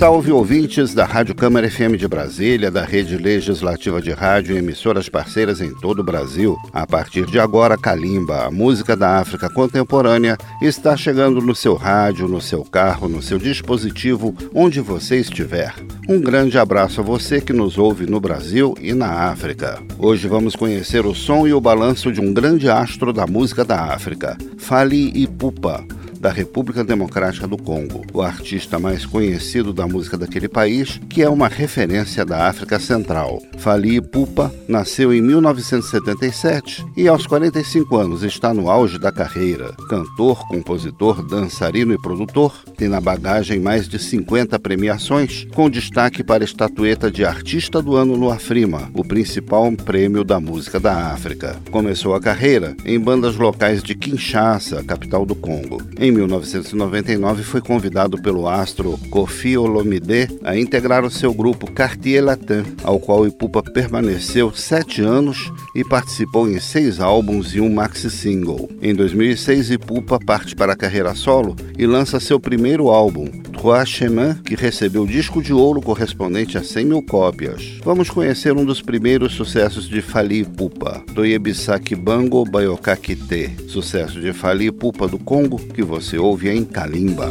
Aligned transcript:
Salve 0.00 0.32
ouvintes 0.32 0.94
da 0.94 1.04
Rádio 1.04 1.34
Câmara 1.34 1.70
FM 1.70 1.94
de 1.98 2.08
Brasília, 2.08 2.70
da 2.70 2.86
Rede 2.86 3.18
Legislativa 3.18 4.00
de 4.00 4.12
Rádio 4.12 4.56
e 4.56 4.58
emissoras 4.58 5.10
parceiras 5.10 5.60
em 5.60 5.74
todo 5.74 5.98
o 5.98 6.02
Brasil. 6.02 6.56
A 6.72 6.86
partir 6.86 7.26
de 7.26 7.38
agora, 7.38 7.76
Kalimba, 7.76 8.46
a 8.46 8.50
música 8.50 8.96
da 8.96 9.18
África 9.18 9.50
contemporânea, 9.50 10.38
está 10.62 10.96
chegando 10.96 11.42
no 11.42 11.54
seu 11.54 11.74
rádio, 11.74 12.26
no 12.26 12.40
seu 12.40 12.64
carro, 12.64 13.10
no 13.10 13.20
seu 13.20 13.36
dispositivo, 13.36 14.34
onde 14.54 14.80
você 14.80 15.20
estiver. 15.20 15.74
Um 16.08 16.18
grande 16.18 16.56
abraço 16.56 17.02
a 17.02 17.04
você 17.04 17.38
que 17.38 17.52
nos 17.52 17.76
ouve 17.76 18.06
no 18.06 18.18
Brasil 18.18 18.74
e 18.80 18.94
na 18.94 19.28
África. 19.28 19.82
Hoje 19.98 20.26
vamos 20.28 20.56
conhecer 20.56 21.04
o 21.04 21.14
som 21.14 21.46
e 21.46 21.52
o 21.52 21.60
balanço 21.60 22.10
de 22.10 22.22
um 22.22 22.32
grande 22.32 22.70
astro 22.70 23.12
da 23.12 23.26
música 23.26 23.66
da 23.66 23.82
África, 23.92 24.34
Fali 24.56 25.12
Ipupa 25.14 25.84
da 26.20 26.28
República 26.30 26.84
Democrática 26.84 27.48
do 27.48 27.56
Congo, 27.56 28.02
o 28.12 28.20
artista 28.20 28.78
mais 28.78 29.06
conhecido 29.06 29.72
da 29.72 29.86
música 29.86 30.18
daquele 30.18 30.48
país, 30.50 31.00
que 31.08 31.22
é 31.22 31.28
uma 31.30 31.48
referência 31.48 32.26
da 32.26 32.46
África 32.46 32.78
Central. 32.78 33.40
Fali 33.56 34.02
Pupa 34.02 34.54
nasceu 34.68 35.14
em 35.14 35.22
1977 35.22 36.84
e 36.94 37.08
aos 37.08 37.26
45 37.26 37.96
anos 37.96 38.22
está 38.22 38.52
no 38.52 38.70
auge 38.70 38.98
da 38.98 39.10
carreira. 39.10 39.72
Cantor, 39.88 40.46
compositor, 40.46 41.22
dançarino 41.26 41.94
e 41.94 41.98
produtor, 41.98 42.52
tem 42.76 42.88
na 42.88 43.00
bagagem 43.00 43.58
mais 43.58 43.88
de 43.88 43.98
50 43.98 44.58
premiações, 44.58 45.46
com 45.54 45.70
destaque 45.70 46.22
para 46.22 46.44
a 46.44 46.44
estatueta 46.44 47.10
de 47.10 47.24
Artista 47.24 47.80
do 47.80 47.96
Ano 47.96 48.18
no 48.18 48.30
Afrima, 48.30 48.90
o 48.92 49.02
principal 49.02 49.72
prêmio 49.86 50.22
da 50.22 50.38
música 50.38 50.78
da 50.78 51.06
África. 51.12 51.56
Começou 51.70 52.14
a 52.14 52.20
carreira 52.20 52.76
em 52.84 53.00
bandas 53.00 53.36
locais 53.36 53.82
de 53.82 53.94
Kinshasa, 53.94 54.84
capital 54.84 55.24
do 55.24 55.34
Congo. 55.34 55.80
Em 55.98 56.09
em 56.10 56.14
1999 56.14 57.42
foi 57.44 57.60
convidado 57.60 58.20
pelo 58.20 58.48
astro 58.48 58.98
Kofi 59.10 59.56
Olomide 59.56 60.28
a 60.44 60.56
integrar 60.56 61.04
o 61.04 61.10
seu 61.10 61.32
grupo 61.32 61.70
Cartier 61.70 62.22
Latin, 62.24 62.64
ao 62.82 62.98
qual 62.98 63.26
Ipupa 63.26 63.62
permaneceu 63.62 64.52
sete 64.52 65.00
anos 65.00 65.50
e 65.74 65.84
participou 65.84 66.50
em 66.50 66.58
seis 66.58 67.00
álbuns 67.00 67.54
e 67.54 67.60
um 67.60 67.72
maxi 67.72 68.10
single. 68.10 68.68
Em 68.82 68.94
2006, 68.94 69.70
Ipupa 69.70 70.18
parte 70.18 70.54
para 70.56 70.72
a 70.72 70.76
carreira 70.76 71.14
solo 71.14 71.54
e 71.78 71.86
lança 71.86 72.18
seu 72.20 72.40
primeiro 72.40 72.88
álbum, 72.90 73.26
Trois 73.52 73.88
Chemins, 73.88 74.40
que 74.44 74.54
recebeu 74.54 75.06
disco 75.06 75.42
de 75.42 75.52
ouro 75.52 75.80
correspondente 75.82 76.56
a 76.58 76.64
100 76.64 76.84
mil 76.84 77.02
cópias. 77.04 77.78
Vamos 77.84 78.08
conhecer 78.10 78.56
um 78.56 78.64
dos 78.64 78.80
primeiros 78.82 79.34
sucessos 79.34 79.86
de 79.88 80.00
Fali 80.02 80.40
Ipupa, 80.40 81.02
Doyebisaki 81.12 81.94
Bango 81.94 82.42
Bayokakite, 82.44 83.54
sucesso 83.68 84.20
de 84.20 84.32
Fali 84.32 84.66
Ipupa 84.68 85.06
do 85.06 85.18
Congo 85.18 85.58
que 85.58 85.82
você 85.84 85.99
você 86.00 86.16
ouve 86.18 86.48
em 86.48 86.64
Kalimba. 86.64 87.30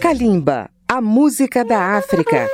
Kalimba, 0.00 0.68
a 0.86 1.00
música 1.00 1.64
da 1.64 1.96
África 1.96 2.46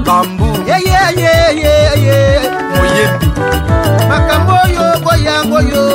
bambu 0.07 0.59
yeyeyeyeye 0.69 2.41
moyembi 2.77 3.27
makambo 4.09 4.53
oyo 4.65 4.87
boyango 5.05 5.61
yo 5.73 5.87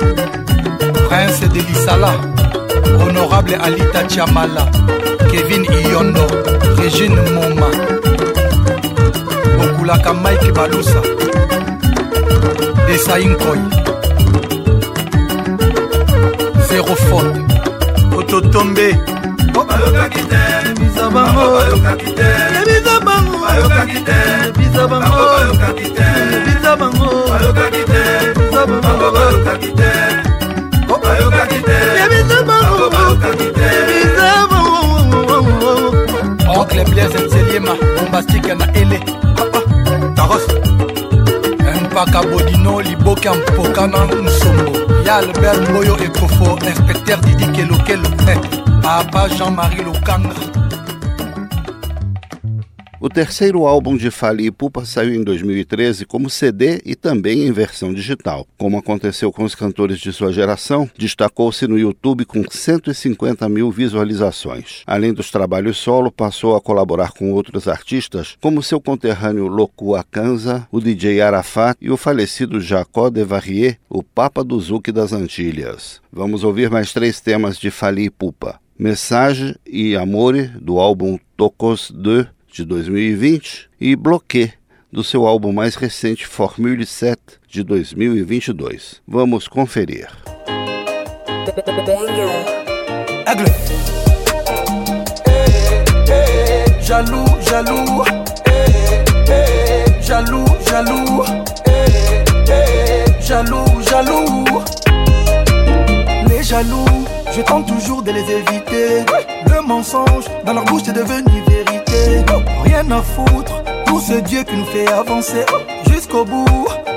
prince 1.07 1.47
de 1.53 1.61
lisala 1.61 2.13
honorable 2.99 3.55
alita 3.55 4.03
chamala 4.09 4.65
kevin 5.31 5.65
iyondo 5.65 6.27
regine 6.81 7.21
moma 7.35 7.67
okulaka 9.63 10.13
mike 10.13 10.51
balusa 10.51 11.01
desai 12.87 13.25
nkoy 13.25 13.59
zero 16.67 16.95
faute 16.95 17.54
ototombe 18.15 18.93
bayokaki 19.67 20.23
te 20.31 20.39
biza 20.79 21.05
bango 21.09 21.59
ebiza 22.27 22.95
bango 23.05 23.35
bayokaki 23.43 23.99
te 24.07 24.17
biza 24.57 24.83
bango 24.87 25.21
bayokaki 25.31 25.87
te 25.95 26.05
ebiza 26.35 26.71
bango 26.77 27.07
bayokaki 27.31 27.81
te 27.89 28.01
biza 28.35 28.61
bango 28.67 29.07
bayokaki 29.15 29.69
te 29.79 29.89
bayokaki 31.03 31.59
te 31.67 31.77
ebiza 32.05 32.37
bango 32.49 32.85
bayokaki 32.95 33.47
te 33.57 33.67
biza 33.91 34.31
bango 34.51 35.71
oncle 36.59 36.83
blaise 36.85 37.19
mseliema 37.25 37.73
bombastike 37.97 38.53
na 38.55 38.65
ele 38.73 38.99
taros 40.15 40.45
mpaka 41.95 42.21
bodino 42.23 42.81
liboka 42.81 43.33
mpokana 43.35 43.99
nsombo 44.25 44.71
ya 45.05 45.15
albert 45.21 45.61
mboyo 45.69 45.95
ekofo 46.05 46.47
inspecteur 46.69 47.17
didikelokelopre 47.25 48.33
eh, 48.33 48.39
papa 48.83 49.21
jean-marie 49.35 49.81
lokanga 49.87 50.35
O 53.05 53.09
terceiro 53.09 53.67
álbum 53.67 53.95
de 53.95 54.09
Fali 54.09 54.47
e 54.47 54.51
Pupa 54.51 54.83
saiu 54.83 55.13
em 55.13 55.23
2013 55.23 56.07
como 56.07 56.27
CD 56.27 56.81
e 56.83 56.95
também 56.95 57.45
em 57.45 57.51
versão 57.51 57.93
digital. 57.93 58.47
Como 58.57 58.79
aconteceu 58.79 59.31
com 59.31 59.43
os 59.43 59.53
cantores 59.53 59.99
de 59.99 60.11
sua 60.11 60.33
geração, 60.33 60.89
destacou-se 60.97 61.67
no 61.67 61.77
YouTube 61.77 62.25
com 62.25 62.43
150 62.49 63.47
mil 63.47 63.69
visualizações. 63.69 64.81
Além 64.87 65.13
dos 65.13 65.29
trabalhos 65.29 65.77
solo, 65.77 66.11
passou 66.11 66.55
a 66.55 66.59
colaborar 66.59 67.11
com 67.11 67.31
outros 67.31 67.67
artistas, 67.67 68.35
como 68.41 68.63
seu 68.63 68.81
conterrâneo 68.81 69.45
Loku 69.45 69.93
Akanza, 69.93 70.67
o 70.71 70.81
DJ 70.81 71.21
Arafat 71.21 71.77
e 71.79 71.91
o 71.91 71.97
falecido 71.97 72.59
Jacó 72.59 73.11
Devarrier, 73.11 73.77
o 73.87 74.01
Papa 74.01 74.43
do 74.43 74.59
Zouk 74.59 74.91
das 74.91 75.13
Antilhas. 75.13 76.01
Vamos 76.11 76.43
ouvir 76.43 76.71
mais 76.71 76.91
três 76.91 77.21
temas 77.21 77.59
de 77.59 77.69
Fali 77.69 78.05
e 78.05 78.09
Pupa. 78.09 78.59
Message 78.77 79.55
e 79.65 79.95
Amore, 79.95 80.47
do 80.59 80.79
álbum 80.79 81.19
Tocos 81.37 81.91
de" 81.95 82.25
de 82.55 82.63
2020, 82.63 83.69
e 83.81 83.97
bloque 83.97 84.53
do 84.89 85.03
seu 85.03 85.27
álbum 85.27 85.51
mais 85.51 85.75
recente, 85.75 86.25
Formule 86.25 86.85
7, 86.85 87.19
de 87.49 87.61
2022. 87.63 89.01
Vamos 89.05 89.45
conferir. 89.49 90.07
Jaloux, 96.79 97.25
jalu, 97.41 97.85
jalu, 100.07 100.45
jaloux, 103.19 103.19
jalu, 103.19 103.83
jalu, 103.89 104.25
les 106.29 106.41
jaloux. 106.43 106.85
Je 107.35 107.41
tente 107.41 107.65
toujours 107.67 108.01
de 108.01 108.11
les 108.11 108.21
éviter. 108.21 109.03
Le 109.53 109.59
mensonge 109.59 110.23
dans 110.45 110.53
leur 110.53 110.63
bouche 110.63 110.83
est 110.87 110.93
devenu 110.93 111.41
vérité. 111.49 112.23
Rien 112.63 112.89
à 112.89 113.01
foutre 113.01 113.61
pour 113.85 113.99
ce 113.99 114.13
Dieu 114.21 114.43
qui 114.43 114.55
nous 114.55 114.65
fait 114.67 114.87
avancer 114.89 115.43
jusqu'au 115.91 116.23
bout. 116.23 116.45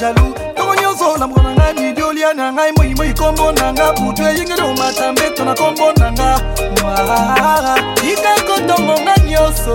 jaloux 0.05 0.33
ntongo 0.53 0.73
nyonso 0.81 1.17
na 1.17 1.27
mboka 1.27 1.43
na 1.43 1.51
ngai 1.55 1.73
midi 1.73 2.01
olia 2.03 2.33
na 2.33 2.51
ngai 2.53 2.71
moimoi 2.77 3.13
kombo 3.19 3.51
na 3.51 3.73
nga 3.73 3.85
butu 3.97 4.23
eyingeli 4.27 4.61
omata 4.61 5.11
mbeto 5.11 5.43
na 5.45 5.53
kombo 5.55 5.87
na 5.99 6.07
nga 6.11 6.29
tika 7.95 8.33
kotongo 8.47 8.95
nga 9.01 9.15
nyonso 9.29 9.73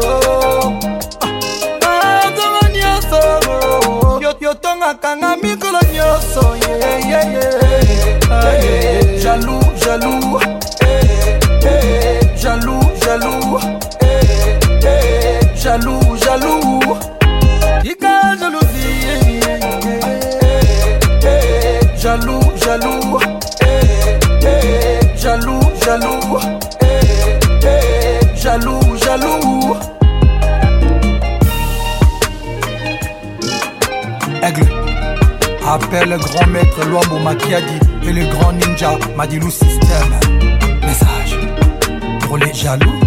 ntongo 2.29 2.59
ah, 2.61 2.61
ah, 2.65 2.69
nyonso 2.71 3.21
yotongaka 4.41 5.11
nga 5.17 5.31
mikolo 5.43 5.79
nyonso 5.95 6.43
jaloux 9.23 9.65
jaloux 9.83 9.83
jaloux 9.85 10.39
jaloux 12.43 12.85
jaloux 15.65 16.05
jaloux 16.25 16.40
jaloux, 22.71 23.19
eh, 23.63 23.69
eh, 24.47 25.01
jaloux, 25.19 25.59
jaloux, 25.85 26.39
eh, 26.83 27.65
eh 27.65 28.37
jaloux, 28.41 28.81
jaloux. 29.05 29.75
Aigle, 34.41 34.67
appelle 35.67 36.11
le 36.11 36.19
grand 36.19 36.47
maître 36.47 36.85
Luambo 36.87 37.19
Makiadi 37.19 37.79
et 38.07 38.13
le 38.13 38.27
grand 38.33 38.53
ninja 38.53 38.93
Madilou 39.17 39.51
système 39.51 40.21
Message 40.83 41.39
pour 42.21 42.37
les 42.39 42.55
jaloux. 42.55 43.01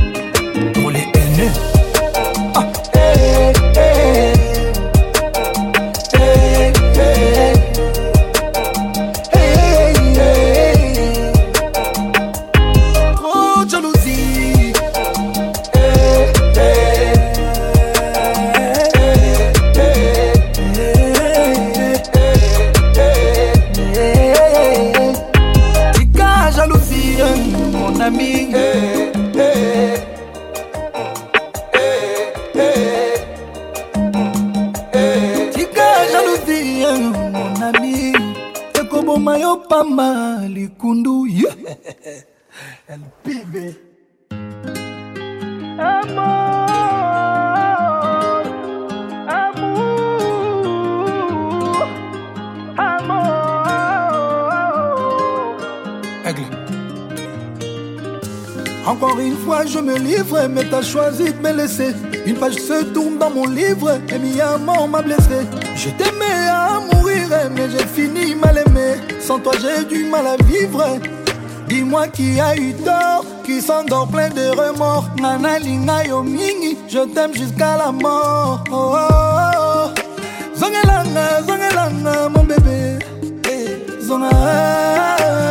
mais 60.54 60.64
t'as 60.70 60.82
choisi 60.82 61.34
de 61.34 61.40
me 61.48 61.52
laisser. 61.56 61.96
Une 62.26 62.36
page 62.36 62.56
se 62.56 62.84
tourne 62.86 63.18
dans 63.18 63.30
mon 63.30 63.46
livre, 63.48 64.00
et 64.10 64.20
mi 64.20 64.38
mort 64.64 64.88
m'a 64.88 65.02
blessé. 65.02 65.42
Je 65.76 65.90
t'aimais 65.90 66.50
à 66.50 66.80
mourir, 66.96 67.28
mais 67.56 67.68
j'ai 67.72 67.86
fini 67.86 68.36
mal 68.36 68.64
aimé. 68.66 68.96
Sans 69.20 69.40
toi, 69.40 69.54
j'ai 69.62 69.84
du 69.86 70.06
mal 70.06 70.26
à 70.28 70.36
vivre. 70.44 70.84
Dis-moi 71.68 72.08
qui 72.10 72.40
a 72.40 72.56
eu 72.56 72.74
tort, 72.76 73.26
qui 73.44 73.62
s'endort 73.62 74.08
plein 74.08 74.30
de 74.30 74.50
remords. 74.50 75.06
Nana 75.22 75.58
Lina 75.60 76.06
Yomini, 76.06 76.78
je 76.88 77.00
t'aime 77.14 77.34
jusqu'à 77.34 77.78
la 77.78 77.92
mort. 77.92 78.64
Oh, 78.70 78.94
oh, 78.94 80.02
oh, 80.62 82.30
mon 82.30 82.44
bébé. 82.44 83.00
Hey. 83.46 83.78
Eh, 84.02 85.43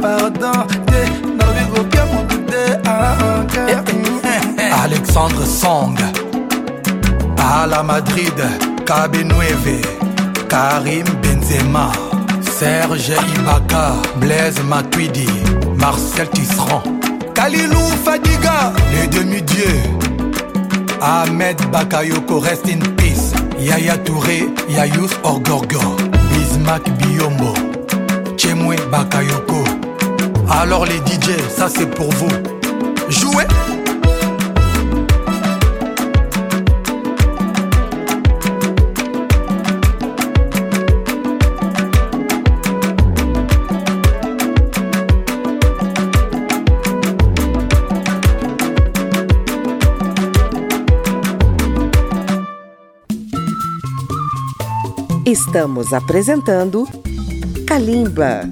pardon 0.00 0.62
te 0.86 1.02
nalobi 1.36 1.64
kopia 1.74 2.04
motu 2.14 2.38
te 2.48 2.62
alexandre 4.84 5.44
song 5.44 5.98
ala 7.36 7.82
madrid 7.82 8.36
kabenueve 8.86 9.82
Karim 10.52 11.06
Benzema, 11.22 11.90
Serge 12.42 13.12
Ibaka, 13.38 13.94
Blaise 14.16 14.60
Matuidi, 14.64 15.24
Marcel 15.80 16.26
Tisserand, 16.28 16.82
Kalilou 17.32 17.80
Fadiga, 18.04 18.70
les 18.92 19.06
demi-dieux, 19.06 19.80
Ahmed 21.00 21.56
Bakayoko, 21.70 22.38
rest 22.38 22.68
in 22.68 22.80
peace, 22.96 23.32
Yaya 23.58 23.96
Touré, 23.96 24.40
Yayous 24.68 25.14
Orgorgor, 25.22 25.96
Bismack 26.28 26.86
Biombo, 26.98 27.54
Chemwe 28.36 28.76
Bakayoko. 28.90 29.64
Alors 30.50 30.84
les 30.84 30.98
DJ, 30.98 31.34
ça 31.48 31.70
c'est 31.74 31.88
pour 31.94 32.10
vous. 32.10 32.28
Jouez 33.08 33.44
Estamos 55.32 55.94
apresentando 55.94 56.86
Kalimba. 57.66 58.42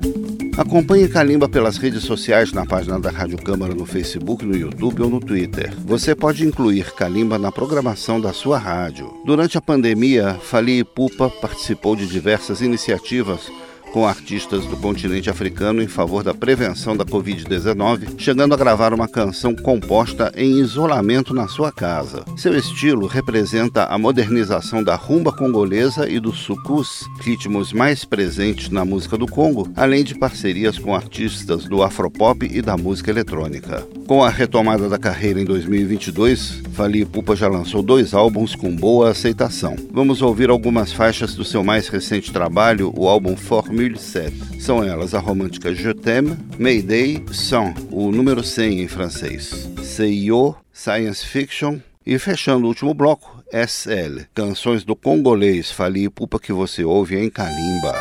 Acompanhe 0.56 1.06
Kalimba 1.10 1.46
pelas 1.46 1.76
redes 1.76 2.02
sociais 2.04 2.54
na 2.54 2.64
página 2.64 2.98
da 2.98 3.10
Rádio 3.10 3.36
Câmara 3.36 3.74
no 3.74 3.84
Facebook, 3.84 4.46
no 4.46 4.56
YouTube 4.56 5.02
ou 5.02 5.10
no 5.10 5.20
Twitter. 5.20 5.74
Você 5.84 6.14
pode 6.14 6.46
incluir 6.46 6.92
Kalimba 6.92 7.36
na 7.38 7.52
programação 7.52 8.18
da 8.18 8.32
sua 8.32 8.56
rádio. 8.58 9.12
Durante 9.26 9.58
a 9.58 9.60
pandemia, 9.60 10.38
Fali 10.40 10.78
e 10.78 10.84
Pupa 10.84 11.28
participou 11.28 11.94
de 11.94 12.06
diversas 12.06 12.62
iniciativas 12.62 13.52
com 13.92 14.06
artistas 14.06 14.64
do 14.66 14.76
continente 14.76 15.28
africano 15.30 15.82
em 15.82 15.86
favor 15.88 16.22
da 16.22 16.32
prevenção 16.32 16.96
da 16.96 17.04
Covid-19, 17.04 18.14
chegando 18.16 18.54
a 18.54 18.56
gravar 18.56 18.92
uma 18.94 19.08
canção 19.08 19.54
composta 19.54 20.32
em 20.36 20.58
isolamento 20.58 21.34
na 21.34 21.48
sua 21.48 21.72
casa. 21.72 22.24
Seu 22.36 22.56
estilo 22.56 23.06
representa 23.06 23.84
a 23.86 23.98
modernização 23.98 24.82
da 24.82 24.94
rumba 24.94 25.32
congolesa 25.32 26.08
e 26.08 26.20
do 26.20 26.32
sucus, 26.32 27.04
ritmos 27.20 27.72
mais 27.72 28.04
presentes 28.04 28.68
na 28.70 28.84
música 28.84 29.16
do 29.16 29.26
Congo, 29.26 29.68
além 29.76 30.04
de 30.04 30.14
parcerias 30.14 30.78
com 30.78 30.94
artistas 30.94 31.64
do 31.64 31.82
afropop 31.82 32.46
e 32.46 32.62
da 32.62 32.76
música 32.76 33.10
eletrônica. 33.10 33.86
Com 34.06 34.24
a 34.24 34.28
retomada 34.28 34.88
da 34.88 34.98
carreira 34.98 35.40
em 35.40 35.44
2022, 35.44 36.62
Fali 36.72 37.04
Pupa 37.04 37.34
já 37.36 37.46
lançou 37.48 37.80
dois 37.82 38.12
álbuns 38.14 38.54
com 38.56 38.74
boa 38.74 39.10
aceitação. 39.10 39.76
Vamos 39.92 40.20
ouvir 40.22 40.50
algumas 40.50 40.92
faixas 40.92 41.34
do 41.34 41.44
seu 41.44 41.62
mais 41.62 41.88
recente 41.88 42.32
trabalho, 42.32 42.92
o 42.96 43.08
álbum 43.08 43.36
Form 43.36 43.79
2007. 43.88 44.60
São 44.62 44.84
elas 44.84 45.14
a 45.14 45.18
romântica 45.18 45.74
Je 45.74 45.94
T'aime, 45.94 46.36
Mayday, 46.58 47.24
Sans, 47.32 47.72
o 47.90 48.12
número 48.12 48.44
100 48.44 48.80
em 48.82 48.88
francês, 48.88 49.70
CIO, 49.82 50.54
Science 50.72 51.24
Fiction 51.24 51.78
e 52.06 52.18
fechando 52.18 52.64
o 52.64 52.68
último 52.68 52.92
bloco, 52.92 53.42
SL, 53.52 54.20
canções 54.34 54.84
do 54.84 54.94
congolês 54.94 55.70
Fali 55.70 56.08
Pupa 56.10 56.38
que 56.38 56.52
você 56.52 56.84
ouve 56.84 57.16
em 57.16 57.30
Kalimba. 57.30 57.94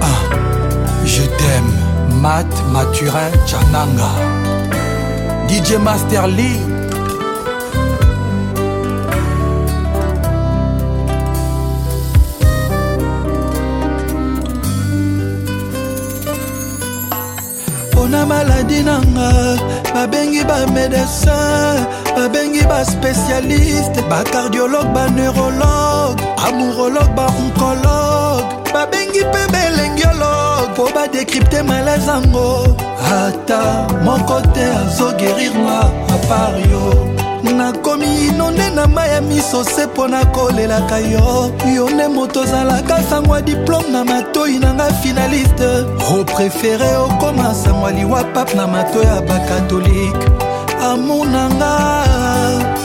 Ah, 0.00 1.04
je 1.04 1.22
t'aime, 1.26 2.18
Matt 2.20 2.48
Maturin 2.72 3.46
Chananga, 3.46 4.12
DJ 5.48 5.78
Master 5.78 6.20
mpona 18.04 18.26
maladi 18.26 18.82
na 18.84 19.00
nga 19.00 19.28
babengi 19.94 20.44
bamédecin 20.44 21.80
babengi 22.16 22.60
baspécialiste 22.68 24.00
bacardiologue 24.10 24.92
baneurologue 24.92 26.20
amourologue 26.46 27.14
baoncologue 27.16 28.44
babengi 28.76 29.24
mpe 29.24 29.42
belengiologue 29.52 30.68
mpo 30.74 30.84
badekripte 30.94 31.62
malaise 31.62 32.06
yango 32.08 32.76
ata 33.20 33.86
moko 34.04 34.36
te 34.52 34.64
azogerir 34.80 35.56
nga 35.64 35.80
apar 36.14 36.52
yo 36.70 37.13
nakomi 37.52 38.06
inonde 38.28 38.70
na 38.70 38.86
mai 38.86 39.10
ya 39.10 39.20
miso 39.20 39.64
se 39.64 39.86
mpo 39.86 40.08
nakolelaka 40.08 40.98
yo 40.98 41.50
yo 41.74 41.90
nde 41.90 42.08
moto 42.08 42.40
ozalaka 42.40 43.02
sango 43.10 43.34
ya 43.34 43.42
diplome 43.42 43.88
na 43.88 44.04
matoi 44.04 44.58
na 44.58 44.74
nga 44.74 44.84
finaliste 44.86 45.68
opréféré 46.18 46.96
okoma 46.96 47.54
sango 47.54 47.86
ya 47.90 47.96
liwa 47.96 48.24
pape 48.24 48.54
na 48.54 48.66
matoi 48.66 49.04
ya 49.04 49.20
bakatolike 49.20 50.26
amour 50.90 51.26
na 51.26 51.48
nga 51.48 51.74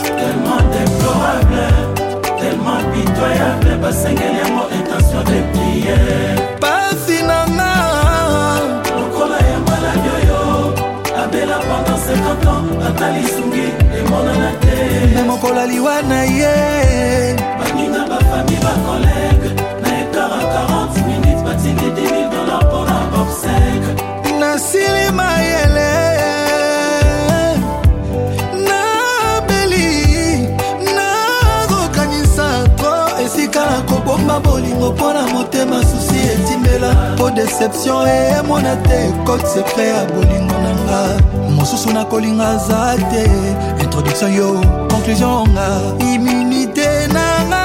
tellement 0.02 0.62
déplorable 0.72 1.64
tellement 2.40 2.82
pitoyable 2.92 3.76
basengeli 3.82 4.38
yango 4.40 4.64
intention 4.78 5.22
de 5.28 5.38
priere 5.52 6.69
50 12.16 12.48
ans 12.48 12.64
ata 12.88 13.08
lisungi 13.14 13.66
emonana 13.98 14.50
te 14.60 14.74
me 15.14 15.22
mokolo 15.30 15.60
aliwa 15.60 16.02
na 16.02 16.22
ye 16.24 16.52
baninga 17.58 18.02
bafami 18.10 18.56
bakolege 18.64 19.48
na 19.82 19.88
ekara 20.00 20.40
40 20.94 21.06
minutes 21.06 21.42
batingi 21.44 21.90
10 21.90 22.30
dollars 22.30 22.64
mpona 22.64 22.96
bobsek 23.10 23.82
nasili 24.40 25.10
mayele 25.14 26.10
esika 33.26 33.60
na 33.68 33.80
kobomba 33.80 34.40
bolingo 34.40 34.92
mpo 34.92 35.12
na 35.12 35.22
motema 35.26 35.80
susi 35.82 36.18
etimela 36.34 36.94
mpo 37.14 37.30
deception 37.30 38.08
eyemona 38.08 38.76
te 38.76 39.12
kode 39.24 39.46
sekre 39.46 39.88
ya 39.88 40.04
bolingo 40.04 40.54
na 40.64 40.74
nga 40.82 41.00
mosusu 41.60 41.90
nakolinga 41.90 42.56
za 42.56 42.94
te 43.10 43.24
introduction 43.84 44.32
yo 44.34 44.54
conclusion 44.90 45.44
nga 45.50 45.66
immunité 46.14 47.06
nanga 47.12 47.64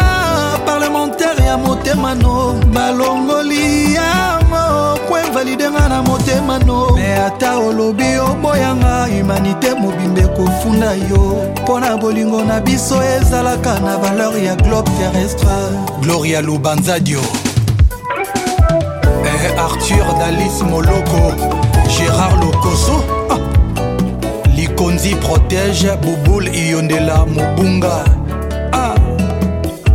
parlementaire 0.65 1.45
ya 1.45 1.57
motema 1.57 2.13
no 2.15 2.53
balongoli 2.73 3.93
yango 3.93 4.99
po 5.07 5.15
invalidenga 5.19 5.87
na 5.89 6.01
motema 6.03 6.59
no 6.59 6.89
me 6.95 7.15
ata 7.15 7.57
olobi 7.57 8.17
oboyanga 8.17 9.07
humanité 9.07 9.73
mobimba 9.79 10.21
ekofunda 10.21 10.91
yo 10.95 11.41
mpo 11.63 11.79
na 11.79 11.95
bolingo 11.97 12.43
na 12.43 12.59
biso 12.59 13.03
ezalaka 13.03 13.79
na 13.79 13.97
valeur 13.97 14.35
ya 14.43 14.55
globe 14.55 14.89
terrestre 14.99 15.49
gloria 16.01 16.41
lubanzadio 16.41 17.21
eh, 19.25 19.61
arthur 19.63 20.05
dalis 20.19 20.61
moloko 20.69 21.31
gérard 21.87 22.43
lokoso 22.43 23.04
zizi 25.05 25.15
protège 25.15 25.89
bubul 26.01 26.47
iyondela 26.47 27.25
mobunga 27.25 28.05
ah. 28.71 28.95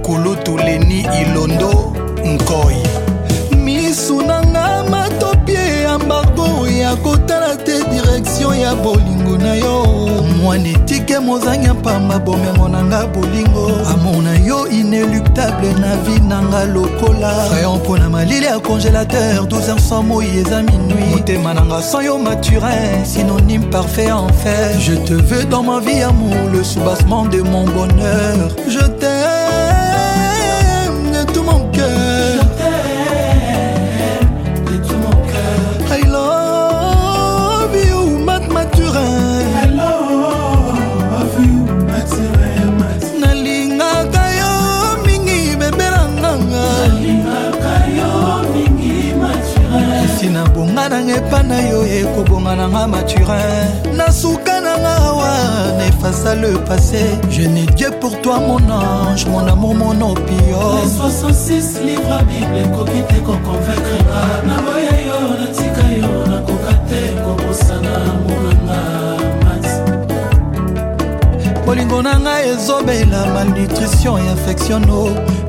kulutu 0.03 0.57
leni 0.59 1.07
ilondo 1.23 1.93
nkoi 2.27 2.83
misu 3.65 4.23
na 4.23 4.43
nga 4.47 4.85
matopie 4.91 5.81
ya 5.83 5.99
mbago 5.99 6.69
ya 6.81 6.97
kotala 6.97 7.57
te 7.57 7.73
direktion 7.85 8.59
ya 8.59 8.75
bolingo 8.75 9.37
mwani 10.43 10.77
tike 10.85 11.19
mozangi 11.19 11.69
mpamba 11.69 12.19
bomengo 12.19 12.69
na 12.69 12.85
nga 12.85 13.07
bolingo 13.07 13.71
amona 13.95 14.35
yo 14.47 14.69
inéluctable 14.69 15.73
na 15.81 15.97
vi 15.97 16.21
na 16.21 16.43
nga 16.43 16.65
lokola 16.65 17.49
rayon 17.49 17.77
mpo 17.77 17.99
na 17.99 18.09
malili 18.11 18.47
ya 18.47 18.59
congélateur 18.59 19.43
12 19.47 19.71
ans 19.73 19.79
sans 19.89 20.03
moi 20.03 20.25
eza 20.25 20.63
minui 20.63 21.05
motema 21.11 21.55
na 21.55 21.63
nga 21.67 21.83
sans 21.83 22.01
yo 22.03 22.19
maturin 22.19 23.05
synonyme 23.05 23.71
parfait 23.71 24.13
en 24.13 24.29
fait 24.29 24.81
je 24.81 24.95
te 24.95 25.13
veux 25.15 25.45
dans 25.45 25.63
ma 25.63 25.79
vie 25.81 26.03
amour 26.03 26.47
le 26.53 26.65
soubassement 26.65 27.27
de 27.27 27.43
mon 27.43 27.65
bonheur 27.65 28.37
je 28.69 28.81
t'aime 29.01 29.50
motema 52.51 52.57
nanga 52.57 52.89
maturin 52.89 53.97
nasuka 53.97 54.61
nanga 54.61 54.97
awa 54.97 55.35
nefasa 55.79 56.35
le 56.35 56.49
passé 56.65 57.19
je 57.31 57.43
n'ai 57.47 57.67
dieu 57.77 57.91
pour 58.01 58.21
toi 58.23 58.39
mon 58.41 58.59
ange 58.69 59.27
mon 59.27 59.47
amour 59.47 59.75
mon 59.75 60.01
opion 60.01 60.79
bolingo 71.67 72.03
na 72.03 72.19
ngai 72.19 72.49
ezobela 72.49 73.27
malnutrition 73.33 74.19
ya 74.27 74.33
infectiono 74.33 75.05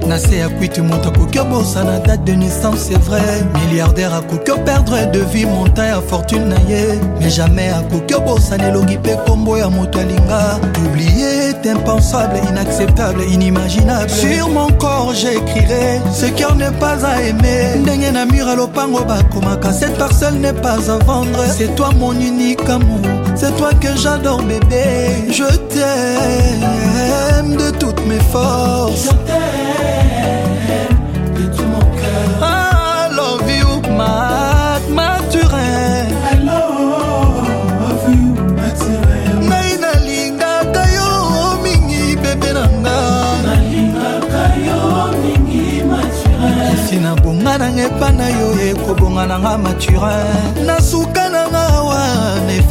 na 0.08 0.20
se 0.20 0.38
ya 0.38 0.50
kwiti 0.50 0.82
moto 0.82 1.10
akoki 1.10 1.40
obosana 1.40 2.00
date 2.00 2.24
de 2.26 2.34
naissance 2.36 2.80
c'est 2.90 3.00
vrai 3.04 3.22
milliardaire 3.62 4.14
akoki 4.14 4.52
operdre 4.52 4.96
de 5.12 5.20
vie 5.34 5.46
monta 5.46 5.86
ya 5.86 6.02
fortune 6.02 6.48
na 6.50 6.56
ye 6.70 7.00
mais 7.20 7.30
jamais 7.30 7.70
akoki 7.70 8.14
obosana 8.14 8.68
elongi 8.70 8.98
mpe 8.98 9.16
kombo 9.28 9.58
ya 9.58 9.70
moto 9.70 10.00
alinga 10.00 10.60
oublie 10.86 11.22
est 11.22 11.66
impensable 11.70 12.36
inacceptable 12.52 13.24
inimaginable 13.34 14.10
sur 14.10 14.50
mon 14.50 14.70
corps 14.78 15.14
j'écrirai 15.14 16.02
ce 16.14 16.26
cœur 16.28 16.56
n'est 16.56 16.78
pas 16.80 16.98
à 17.06 17.22
aimer 17.22 17.78
ndenge 17.80 18.12
na 18.14 18.26
mur 18.26 18.48
ya 18.48 18.56
lopango 18.56 19.04
bakomaka 19.04 19.72
cette 19.74 19.98
parcelle 19.98 20.36
n'est 20.36 20.54
pas 20.62 20.74
à 20.92 20.98
vendre 21.06 21.46
c'est 21.58 21.76
toi 21.76 21.90
mon 22.00 22.14
unique 22.14 22.68
amour 22.70 23.11
C'est 23.44 23.56
toi 23.58 23.72
que 23.74 23.88
j'adore 23.96 24.44
bébé 24.44 25.32
Je 25.32 25.46
t'aime 25.74 27.56
de 27.56 27.72
toutes 27.76 28.06
mes 28.06 28.20
forces 28.32 29.06
Je 29.06 29.10
t'aime 29.10 30.98
de 31.40 31.58
tout 31.58 31.64
mon 31.64 31.80
cœur 31.80 32.36
I 32.40 33.16
love 33.16 33.52
you 33.52 33.82
Matt 33.98 34.88
Maturin 34.92 35.58
I 35.58 36.46
love 36.46 38.14
you 38.14 38.36
Maturin 38.54 39.50
Nai 39.50 39.76
nalingaka 39.82 40.84
yo 40.96 41.58
mingi 41.64 42.16
bébé 42.18 42.54
nanga 42.54 42.96
Nalingaka 43.44 44.46
yo 44.68 45.18
mingi 45.24 45.84
Maturin 45.84 46.78
Esi 46.86 46.98
na 47.00 47.16
bonga 47.16 47.58
nanga 47.58 47.84
epa 47.90 48.12
na 48.12 48.30
yo 48.30 48.52
ekobonga 48.70 49.26
nanga 49.26 49.58
Maturin 49.58 50.62
Nasuka 50.64 51.21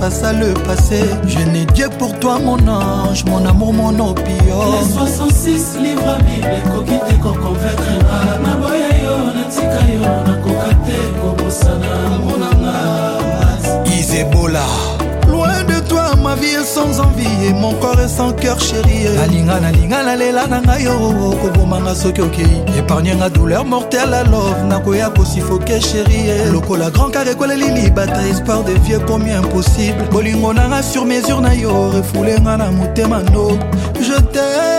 face 0.01 0.23
à 0.23 0.33
le 0.33 0.55
passé 0.55 1.03
Je 1.29 1.41
n'ai 1.41 1.67
Dieu 1.67 1.89
pour 1.99 2.19
toi 2.19 2.39
mon 2.43 2.57
ange, 2.67 3.25
mon 3.27 3.45
amour, 3.45 3.73
mon 3.75 3.91
opium 4.11 4.75
66 4.97 5.77
livres 5.83 6.17
bible 6.27 6.55
ekoki 6.65 6.99
te 7.07 7.15
koconvaincre 7.23 7.93
nga 8.05 8.21
naboya 8.45 8.89
yo 9.05 9.17
natika 9.37 9.83
yo 9.97 10.07
nakoka 10.27 10.73
te 10.87 10.97
kobosana 11.21 11.93
monanga 12.25 12.79
izebola 13.99 14.67
ma 16.31 16.37
vie 16.37 16.51
est 16.61 16.65
sans 16.65 17.01
envie 17.01 17.47
et 17.49 17.53
mon 17.53 17.73
corps 17.75 17.99
est 17.99 18.07
sans 18.09 18.31
cœur 18.33 18.59
chéri 18.61 18.99
nalinga 19.17 19.59
nalinga 19.59 20.03
nalela 20.05 20.47
na 20.47 20.59
ngai 20.61 20.87
oo 20.87 20.95
oh, 21.01 21.11
oh, 21.11 21.33
oh, 21.33 21.35
kobomanga 21.43 21.93
soki 21.93 22.21
okei 22.23 22.55
épargnenga 22.79 23.29
douleur 23.31 23.65
mortelle 23.65 24.15
a 24.15 24.23
love 24.23 24.61
nakoya 24.69 25.09
kosifoke 25.11 25.77
chéri 25.89 26.21
lokola 26.53 26.89
grand 26.91 27.11
car 27.11 27.27
ekweleli 27.27 27.69
libata 27.83 28.23
espoir 28.31 28.63
de 28.63 28.75
vie 28.85 29.01
komi 29.09 29.33
impossible 29.33 30.03
bolingo 30.13 30.53
nanga 30.53 30.81
sur 30.85 31.05
mesure 31.05 31.41
na 31.41 31.53
yo 31.53 31.91
refulenga 31.95 32.57
na 32.57 32.71
motema 32.71 33.19
no 33.33 33.59
je 34.01 34.21
t'aime 34.35 34.70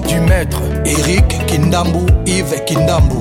du 0.00 0.20
maître 0.20 0.60
Eric 0.84 1.46
Kindambu, 1.46 2.10
Yves 2.26 2.64
Kindambu 2.64 3.18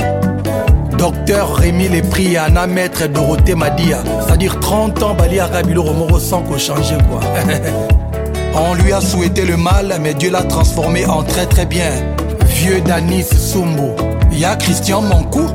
Docteur 0.98 1.56
Rémi 1.56 1.90
prix 2.10 2.38
Anna 2.38 2.66
Maître 2.66 3.08
Dorothée 3.08 3.56
Madia. 3.56 3.98
C'est-à-dire 4.26 4.58
30 4.60 5.04
ans, 5.04 5.14
Bali 5.16 5.40
Arabilo 5.40 5.84
Romoro 5.84 6.18
sans 6.20 6.42
qu'on 6.44 6.58
change 6.58 6.94
quoi. 7.10 7.20
On 8.56 8.76
lui 8.76 8.94
a 8.94 9.02
souhaité 9.02 9.44
le 9.46 9.58
mal, 9.58 9.98
mais 10.00 10.14
Dieu 10.14 10.32
l'a 10.32 10.44
transformé 10.44 11.06
en 11.06 11.24
très 11.24 11.46
très 11.46 11.66
bien. 11.66 11.92
Vieux 12.46 12.80
Danis 12.82 13.24
Sumbo. 13.24 13.96
Il 14.32 14.40
y 14.40 14.46
a 14.46 14.56
Christian 14.56 15.02
Mankou, 15.02 15.48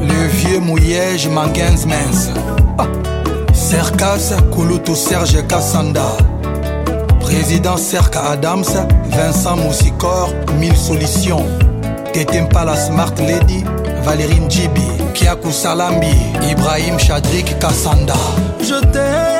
le 0.00 0.26
vieux 0.28 0.60
Mouillège 0.60 1.28
Mangens 1.28 1.84
Mens. 1.84 2.30
Ah. 2.78 2.86
Serkas 3.52 4.32
Serge 5.26 5.46
Kassanda. 5.48 6.12
Président 7.28 7.76
Serka 7.76 8.20
Adams, 8.30 8.62
Vincent 9.10 9.56
Moussicor, 9.58 10.30
Mille 10.58 10.74
Solutions. 10.74 11.44
pas 12.50 12.64
la 12.64 12.74
Smart 12.74 13.12
Lady, 13.18 13.64
Valérie 14.02 14.40
Njibi, 14.40 14.80
Kiakou 15.12 15.52
Salambi, 15.52 16.06
Ibrahim 16.50 16.98
Chadrik 16.98 17.58
Kassanda. 17.58 18.14
Je 18.62 18.80
t'aime. 18.86 19.37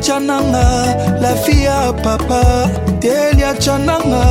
acha 0.00 0.18
nanga 0.18 1.20
la 1.20 1.34
fille 1.42 1.64
ya 1.64 1.92
papa 1.92 2.42
teli 3.00 3.42
acha 3.44 3.76
nanga 3.78 4.24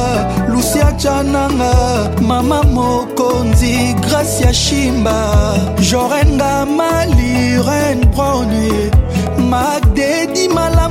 lusi 0.51 0.79
acha 0.81 1.21
nanga 1.23 1.71
mama 2.21 2.63
mokonzi 2.63 3.93
grace 4.05 4.41
ya 4.43 4.51
shimba 4.53 5.15
jorenga 5.89 6.65
mali 6.77 7.33
ren 7.67 7.99
brone 8.15 8.69
magdedi 9.51 10.38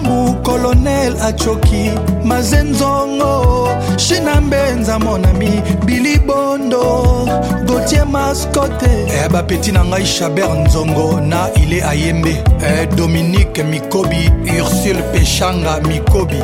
ntangu 0.03 0.35
kolonel 0.43 1.15
acoki 1.23 1.91
mazenzongo 2.25 3.69
shina 3.97 4.41
mbenza 4.41 4.99
monami 4.99 5.63
bilibondo 5.85 7.29
gotie 7.67 8.05
maskote 8.05 8.87
eh, 9.09 9.31
bapeti 9.31 9.73
na 9.73 9.85
ngai 9.85 10.05
chabert 10.05 10.51
nzongo 10.67 11.21
na 11.21 11.49
ile 11.55 11.83
ayembe 11.85 12.45
eh, 12.65 12.89
dominike 12.97 13.63
mikobi 13.63 14.31
ursule 14.61 15.03
peshanga 15.13 15.81
mikobi 15.81 16.41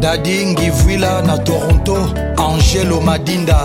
dadi 0.00 0.46
ngivwila 0.46 1.22
na 1.22 1.38
toronto 1.38 2.08
angelo 2.36 3.00
madinda 3.00 3.56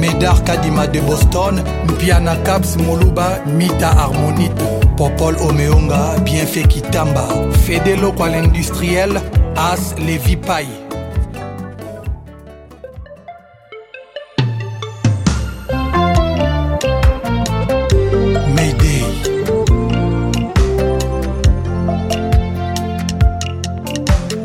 medar 0.00 0.44
kadima 0.44 0.86
de 0.86 1.00
boston 1.00 1.60
mpiana 1.86 2.36
caps 2.36 2.76
moluba 2.76 3.38
mita 3.58 3.88
harmonite 3.88 4.79
popol 5.00 5.34
omeonga 5.48 6.18
bienfait 6.24 6.66
kitamba 6.68 7.24
fede 7.64 7.96
lokwa 7.96 8.28
l'industriel 8.28 9.16
as 9.56 9.94
levi 10.06 10.36
pai 10.46 10.66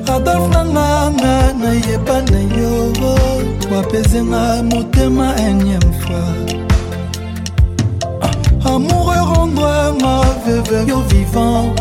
adolf 0.07 0.47
nanganga 0.53 1.35
nayeba 1.61 2.17
na 2.31 2.39
yo 2.57 2.73
wapezenga 3.71 4.43
motema 4.69 5.27
enyemfa 5.47 6.19
amour 8.65 9.05
rendre 9.05 9.93
ma 10.01 10.21
veuve 10.45 10.85
yo 10.87 10.99
vivant 11.09 11.73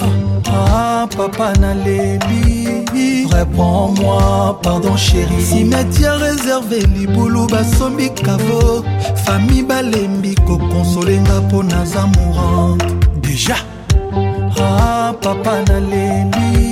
ah, 0.02 0.56
ah 0.56 1.08
papa 1.16 1.54
nalebi 1.60 3.26
réponds-moi 3.32 4.60
pardon 4.62 4.96
chéri 4.98 5.42
cimetière 5.42 6.18
réservé 6.18 6.82
libulu 6.86 7.48
basombi 7.50 8.10
kavo 8.10 8.84
fami 9.26 9.64
balembi 9.64 10.36
kokonsolenga 10.46 11.38
mpo 11.48 11.64
naza 11.64 12.04
mourante 12.18 12.86
déjà 13.22 13.56
ah 14.60 15.14
papa 15.22 15.58
nalebi 15.68 16.63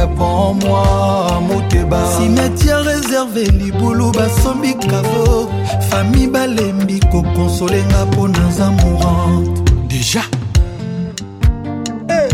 reprends-moi 0.00 0.84
moteba 1.48 1.98
simetiere 2.18 2.82
réserve 2.92 3.38
libulu 3.60 4.10
basombi 4.16 4.72
kavo 4.88 5.48
fami 5.88 6.26
balembi 6.26 7.00
kokonsolenga 7.12 8.00
mpo 8.10 8.28
naza 8.28 8.66
mourante 8.78 9.50
déjà 9.92 10.22
hey. 12.10 12.28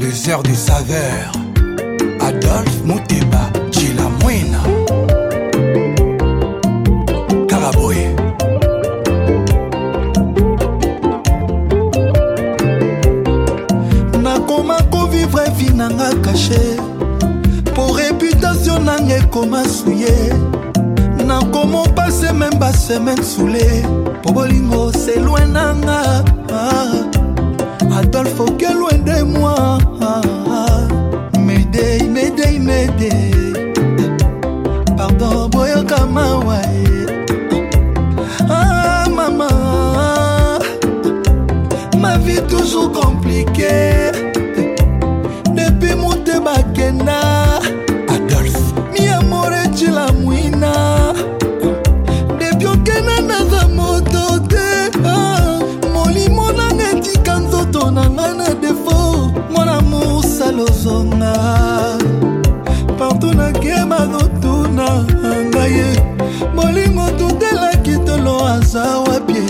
les 0.00 0.14
heures 0.28 0.42
de 0.50 0.54
saveur 0.66 1.26
adolphe 2.28 2.80
moteba 2.86 3.35
nanga 15.88 16.10
kashe 16.24 16.62
po 17.74 17.84
reputatio 17.96 18.74
nanga 18.78 19.16
ekoma 19.20 19.62
suye 19.74 20.16
nakomo 21.28 21.82
pase 21.94 22.32
meme 22.32 22.56
basemaine 22.58 23.22
sule 23.22 23.66
po 24.22 24.28
bolingo 24.34 24.92
selwe 24.92 25.44
nanga 25.52 25.98
adolfo 27.98 28.44
kelwe 28.58 28.92
de 29.06 29.22
moi 29.24 29.78
medei 31.46 32.02
medei 32.14 32.58
medei 32.68 33.30
pardon 34.98 35.48
boyoka 35.52 36.00
mawa 36.14 36.58
ah 38.50 39.06
mama 39.18 39.48
ma 42.02 42.18
vie 42.18 42.40
toujours 42.50 42.88
compliquée 43.00 44.05
lozonga 60.56 61.32
partout 62.98 63.34
nakema 63.34 63.98
notuna 64.12 65.04
ngaye 65.48 65.86
molingo 66.54 67.06
tutelaki 67.18 67.96
tolo 68.06 68.46
aza 68.46 68.98
wapie 69.06 69.46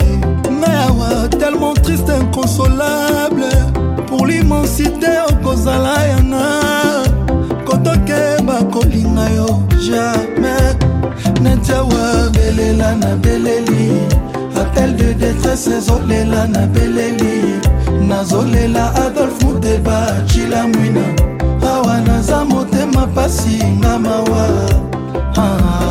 ngayawa 0.53 1.29
tellement 1.39 1.75
triste 1.83 2.11
inconsolable 2.17 3.47
pour 4.07 4.27
l'immensité 4.27 5.23
okozala 5.31 5.97
yanga 6.11 6.49
kotokeba 7.65 8.57
kolinga 8.73 9.27
yo 9.37 9.47
jamais 9.87 10.75
netiawa 11.41 12.31
belela 12.35 12.95
na 12.95 13.15
beleli 13.23 13.95
appel 14.61 14.97
de 14.97 15.13
détresse 15.15 15.71
ezolela 15.79 16.47
na 16.49 16.67
beleli 16.67 17.36
nazolela 18.09 18.93
adolf 19.05 19.43
muteba 19.45 19.99
cila 20.29 20.69
mwina 20.69 21.05
awa 21.73 22.01
naza 22.01 22.45
motema 22.45 23.07
pasi 23.07 23.57
nga 23.79 23.99
mawa 23.99 24.47
ah. 25.37 25.43
ah. 25.43 25.86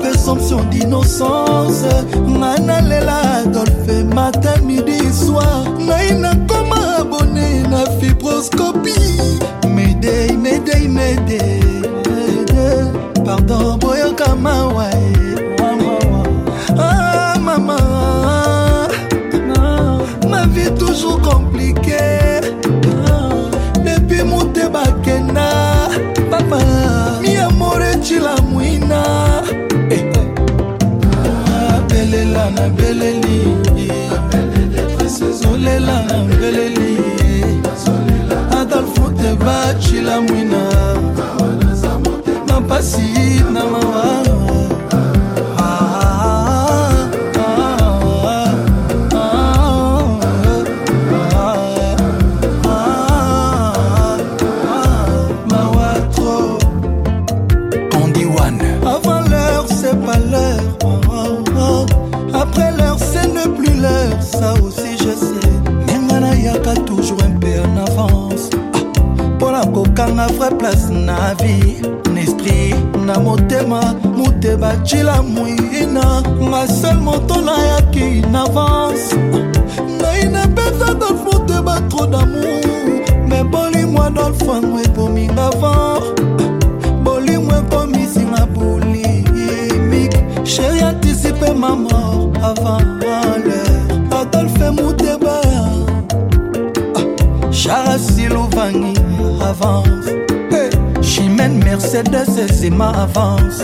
présomption 0.00 0.60
d'innocence 0.70 1.84
nga 2.26 2.58
nalela 2.58 3.20
adolfe 3.44 3.96
matin 4.14 4.56
midi 4.64 4.98
soir 5.12 5.64
ngai 5.86 6.08
nakoma 6.22 6.80
abone 7.02 7.48
na 7.70 7.82
fibroscopie 7.98 9.18
medei 9.76 10.32
medei 10.44 10.86
medei 10.88 11.82
pardon 13.24 13.76
boyoka 13.82 14.28
mawa 14.44 14.88
ah, 16.86 17.34
mama 17.46 17.78
ma 20.30 20.40
vie 20.54 20.70
toujours 20.78 21.18
compliquée 21.28 22.11
e 43.18 43.42
não 43.52 43.71
bacila 74.72 75.22
moina 75.22 76.06
nga 76.48 76.62
sel 76.68 76.96
moto 77.04 77.36
nayaki 77.46 78.20
na 78.32 78.40
avance 78.48 79.10
ngai 79.98 80.22
napesa 80.34 80.90
dolfote 81.00 81.56
batro 81.66 82.02
damour 82.12 82.64
me 83.28 83.38
bolingo 83.52 83.98
adolfo 84.08 84.50
ango 84.56 84.76
ekominga 84.86 85.46
vent 85.60 86.06
bolingo 87.04 87.52
ekomisinga 87.60 88.42
bolimike 88.54 90.20
sheri 90.52 90.80
antisipe 90.90 91.48
ma 91.62 91.70
mort 91.84 92.32
avant 92.50 92.82
l'heure 93.00 93.60
adolfe 94.20 94.64
muteba 94.76 95.36
ah, 96.96 97.08
charasiluvangi 97.60 98.92
avance 99.50 100.08
chimène 101.08 101.56
mercedes 101.66 102.30
esema 102.46 102.88
avance 103.04 103.60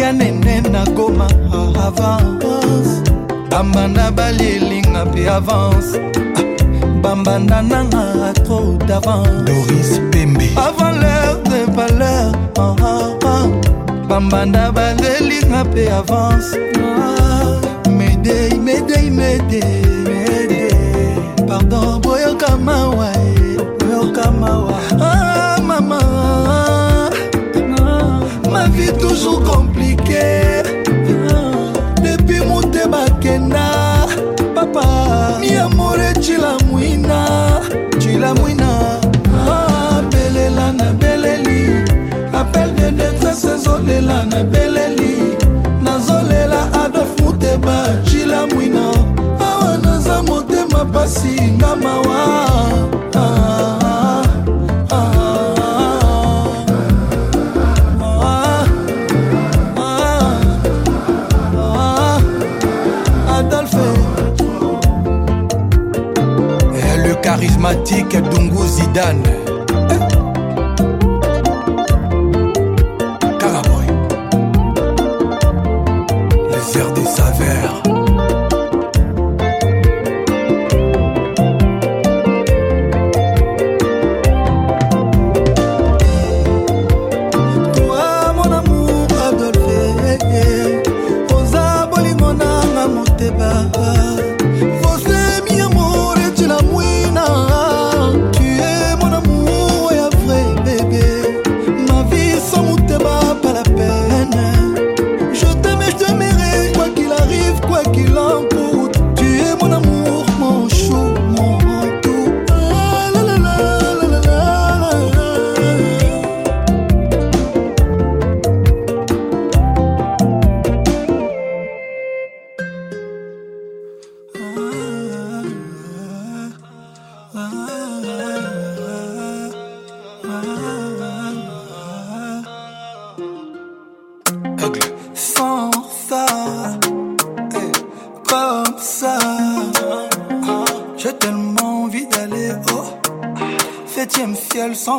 ya 0.00 0.10
nene 0.18 0.54
na 0.72 0.82
goma 0.96 1.28
ah, 1.58 1.70
avance 1.92 3.04
bambanda 3.50 4.04
balielinga 4.18 5.00
mpe 5.08 5.22
avance 5.38 5.92
ah, 6.40 6.40
bambanda 7.02 7.58
nanga 7.70 8.02
atro 8.30 8.60
d'avance 8.88 9.92
avant 10.66 10.94
l'heure 11.02 11.36
de 11.52 11.60
valeur 11.76 12.30
ah, 12.56 12.66
ah, 12.80 13.12
ah. 13.32 13.44
bambanda 14.10 14.62
balelinga 14.78 15.60
mpe 15.68 15.84
avance 16.00 16.50
medei 17.98 18.48
ah, 18.52 18.56
medei 18.66 19.06
medei 19.18 19.89
nabeleli 44.30 45.36
nazolela 45.82 46.62
adolf 46.84 47.20
muteba 47.20 47.86
jila 48.04 48.46
mwina 48.46 48.94
awa 49.40 49.76
naza 49.78 50.22
motema 50.22 50.84
pasi 50.84 51.36
nga 51.56 51.76
mawa 51.76 52.20
charismatique 67.22 68.20
Dungu 68.20 68.66
Zidane 68.66 69.49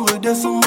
with 0.04 0.20
the 0.22 0.34
song. 0.34 0.61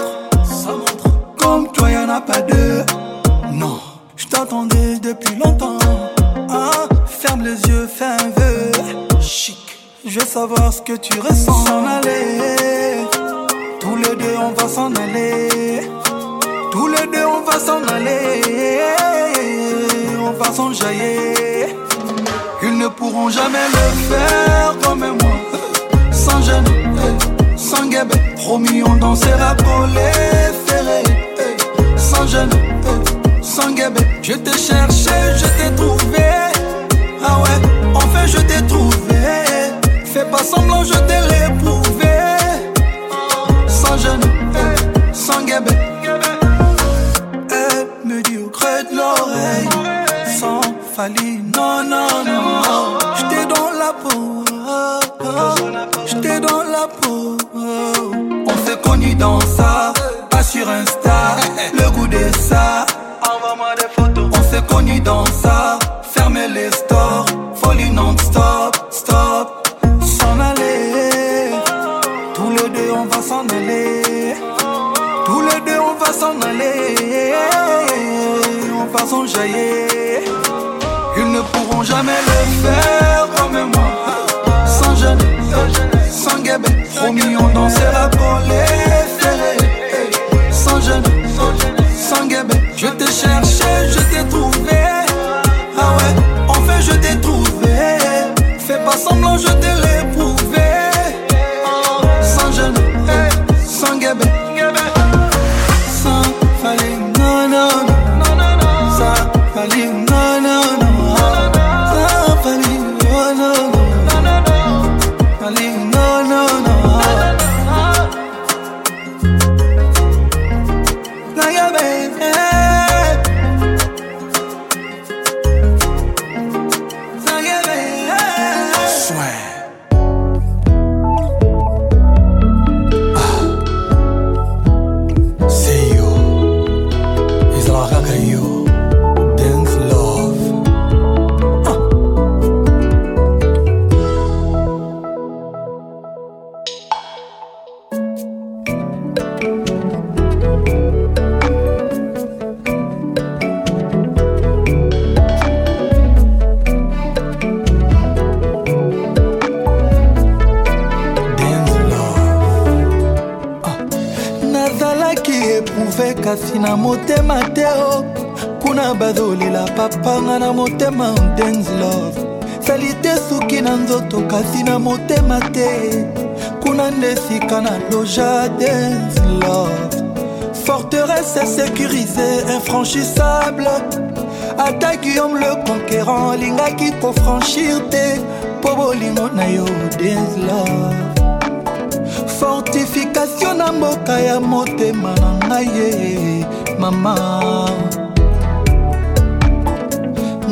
identifikatio 192.76 193.54
na 193.54 193.72
mboka 193.74 194.20
ya 194.20 194.40
motema 194.40 195.16
na 195.20 195.34
ngai 195.48 195.66
ye 195.78 196.46
mama 196.80 197.70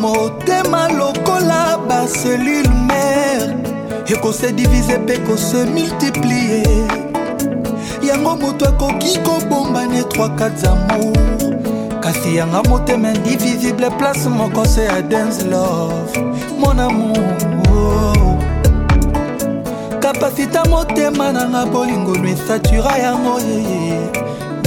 motema 0.01 0.87
lokola 0.89 1.77
baselule 1.87 2.69
mare 2.69 3.57
ekose 4.07 4.51
divize 4.51 4.97
mpe 4.97 5.17
kose 5.17 5.65
multiplie 5.65 6.63
yango 8.03 8.35
moto 8.37 8.65
akoki 8.69 9.19
kobombana 9.19 9.97
etwaka 9.99 10.49
zamour 10.49 11.99
kasi 12.01 12.35
yanga 12.35 12.63
motema 12.69 13.11
indivisible 13.13 13.89
place 13.89 14.29
moko 14.29 14.65
se 14.65 14.87
adens 14.89 15.45
love 15.45 16.17
mon 16.59 16.79
amour 16.79 18.22
kapasita 20.13 20.63
motema 20.69 21.31
nanga 21.33 21.65
bolingono 21.65 22.29
esatura 22.29 22.97
yango 23.01 23.37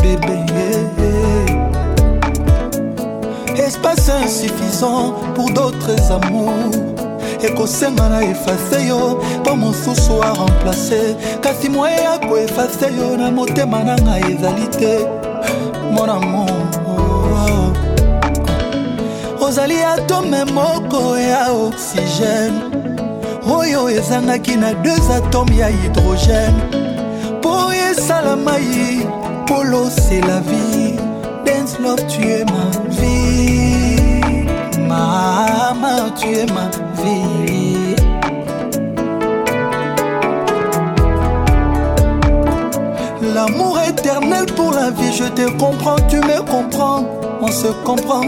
bebe 0.03 0.36
espace 3.64 4.11
insuffisant 4.22 5.12
pour 5.34 5.51
d'autres 5.53 6.11
amours 6.11 6.74
ekosenga 7.42 8.09
na 8.09 8.20
efase 8.24 8.88
yo 8.88 9.18
mpo 9.42 9.57
mosusu 9.57 10.22
aremplace 10.22 11.14
kasi 11.42 11.68
moye 11.68 11.97
ya 11.97 12.18
koefase 12.18 12.86
yo 12.97 13.16
na 13.16 13.30
motema 13.30 13.84
na 13.84 13.97
ngai 13.97 14.32
ezali 14.32 14.66
te 14.68 14.99
monamo 15.92 16.47
ozali 19.40 19.82
atome 19.82 20.44
moko 20.44 21.18
ya 21.18 21.49
oxygène 21.53 22.76
oyo 23.51 23.88
ezangaki 23.99 24.57
na 24.57 24.72
deux 24.74 25.11
atomes, 25.11 25.57
ya 25.57 25.68
hydrogène 25.70 26.57
Pour 27.42 27.70
esala 27.72 28.34
mai 28.36 29.07
polo 29.47 29.88
c'est 29.90 30.20
la 30.20 30.40
vie 30.40 30.94
dance 31.44 31.78
love 31.78 32.05
tu 32.09 32.26
es 32.26 32.44
ma 32.44 32.68
vie 32.90 34.47
mama 34.88 36.11
tu 36.16 36.28
es 36.28 36.47
ma 36.47 36.68
vie 37.03 37.94
L'amour 43.34 43.78
éternel 43.88 44.47
pour 44.57 44.70
la 44.72 44.88
vie, 44.90 45.12
je 45.12 45.24
te 45.24 45.49
comprends, 45.59 45.97
tu 46.09 46.16
me 46.16 46.40
comprends, 46.40 47.05
on 47.42 47.49
se 47.49 47.66
comprend. 47.84 48.22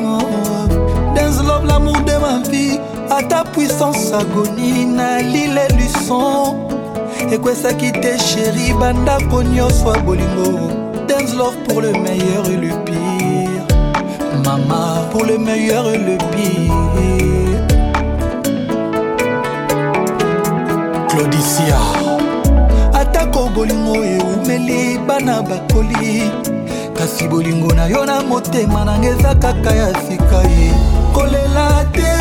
Dance 1.14 1.42
love, 1.46 1.64
l'amour 1.66 1.96
de 2.00 2.12
ma 2.12 2.40
vie, 2.50 2.78
ata 3.18 3.44
puissance 3.44 4.12
agoni 4.20 4.84
na 4.84 5.22
lile 5.30 5.64
luson 5.76 6.54
ekwesaki 7.34 7.88
te 8.02 8.12
sheri 8.28 8.66
bandako 8.80 9.36
nyonso 9.52 9.88
ya 9.94 9.98
bolingo 10.06 10.48
denslov 11.08 11.54
pour 11.68 11.80
le 11.82 11.92
meilleur 12.04 12.44
et 12.54 12.56
le 12.64 12.68
pire 12.84 13.64
mama 14.44 14.82
pour 15.10 15.24
le 15.30 15.36
meilleur 15.46 15.84
et 15.94 15.98
le 16.08 16.16
pire 16.32 17.64
claudicia 21.08 21.80
atako 23.00 23.40
bolingo 23.54 23.94
eumeli 24.12 24.80
bana 25.08 25.36
bakoli 25.42 26.30
kasi 26.94 27.28
bolingo 27.28 27.72
na 27.74 27.86
yo 27.88 28.04
na 28.06 28.22
motema 28.22 28.84
nanga 28.84 29.08
eza 29.08 29.34
kaka 29.34 29.70
ya 29.80 29.88
sika 30.06 30.40
ye 30.54 30.70
kolela 31.14 31.66
te 31.92 32.17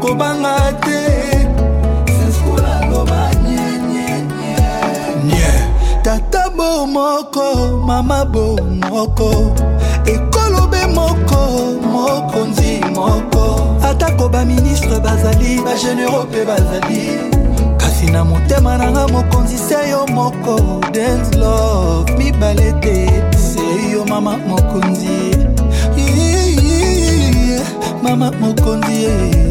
kobanga 0.00 0.72
te 0.84 1.46
tata 6.02 6.44
bo 6.56 6.86
moko 6.96 7.46
mama 7.86 8.24
bo 8.32 8.46
moko 8.92 9.30
ekolobe 10.14 10.82
moko 10.94 11.42
mokonzi 11.92 12.78
moko 12.94 13.44
atako 13.88 14.28
baministre 14.28 15.00
bazali 15.04 15.50
bagenero 15.66 16.22
mpe 16.30 16.44
bazali 16.46 17.02
kasi 17.80 18.06
na 18.06 18.24
motema 18.24 18.76
nanga 18.78 19.08
mokonzi 19.08 19.58
se 19.58 19.90
yo 19.90 20.06
moko 20.06 20.78
dance 20.94 21.34
love 21.38 22.06
mibale 22.18 22.72
te 22.82 22.96
se 23.38 23.66
yo 23.92 24.04
mama 24.04 24.36
mokonzi 24.48 25.34
mama 28.02 28.30
mokonzi 28.40 29.04
eh. 29.10 29.45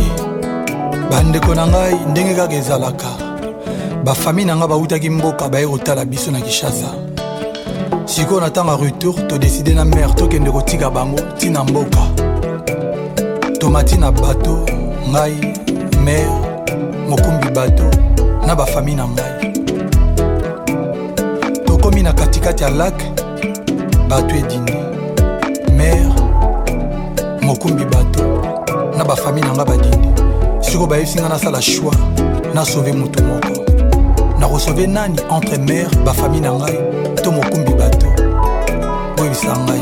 bandeko 1.11 1.55
na 1.55 1.67
ngai 1.67 1.97
ndenge 2.11 2.35
kaka 2.35 2.55
ezalaka 2.55 3.11
bafami 4.05 4.45
na 4.45 4.57
ngai 4.57 4.69
bautaki 4.69 5.11
mboka 5.11 5.49
baye 5.49 5.67
kotala 5.67 6.05
biso 6.05 6.31
na 6.31 6.41
kinshasa 6.41 6.89
sikoyo 8.05 8.41
na 8.41 8.49
ntango 8.49 8.71
ya 8.73 8.77
retour 8.85 9.15
todeside 9.29 9.75
na 9.75 9.85
mare 9.85 10.13
tokende 10.15 10.51
kotika 10.51 10.91
bango 10.91 11.21
ntina 11.37 11.65
mboka 11.65 12.03
tomati 13.61 13.97
na 13.99 14.13
bato 14.13 14.67
ngai 15.13 15.53
mare 16.05 16.27
mokumbi 17.09 17.49
bato 17.55 17.85
na 18.47 18.55
bafami 18.55 18.95
na 18.95 19.09
ngai 19.09 19.36
okomi 21.87 22.03
na 22.03 22.13
katikati 22.13 22.63
ya 22.63 22.69
lak 22.71 22.95
bato 24.09 24.35
edini 24.37 24.77
mare 25.77 26.11
mokumbi 27.43 27.85
bato 27.85 28.23
na 28.99 29.05
bafami 29.05 29.41
na 29.41 29.53
nga 29.55 29.65
badini 29.65 30.13
siko 30.61 30.87
bayebisi 30.87 31.19
nga 31.21 31.29
nasala 31.29 31.63
shwi 31.63 31.91
nasove 32.55 32.93
motu 32.93 33.23
moko 33.23 33.61
nakosove 34.39 34.87
nani 34.87 35.19
entre 35.35 35.59
mare 35.59 35.87
bafami 36.05 36.41
na 36.41 36.53
ngai 36.53 36.77
to 37.25 37.31
mokumbi 37.33 37.73
bato 37.79 38.07
oyebisa 39.23 39.55
ngai 39.65 39.81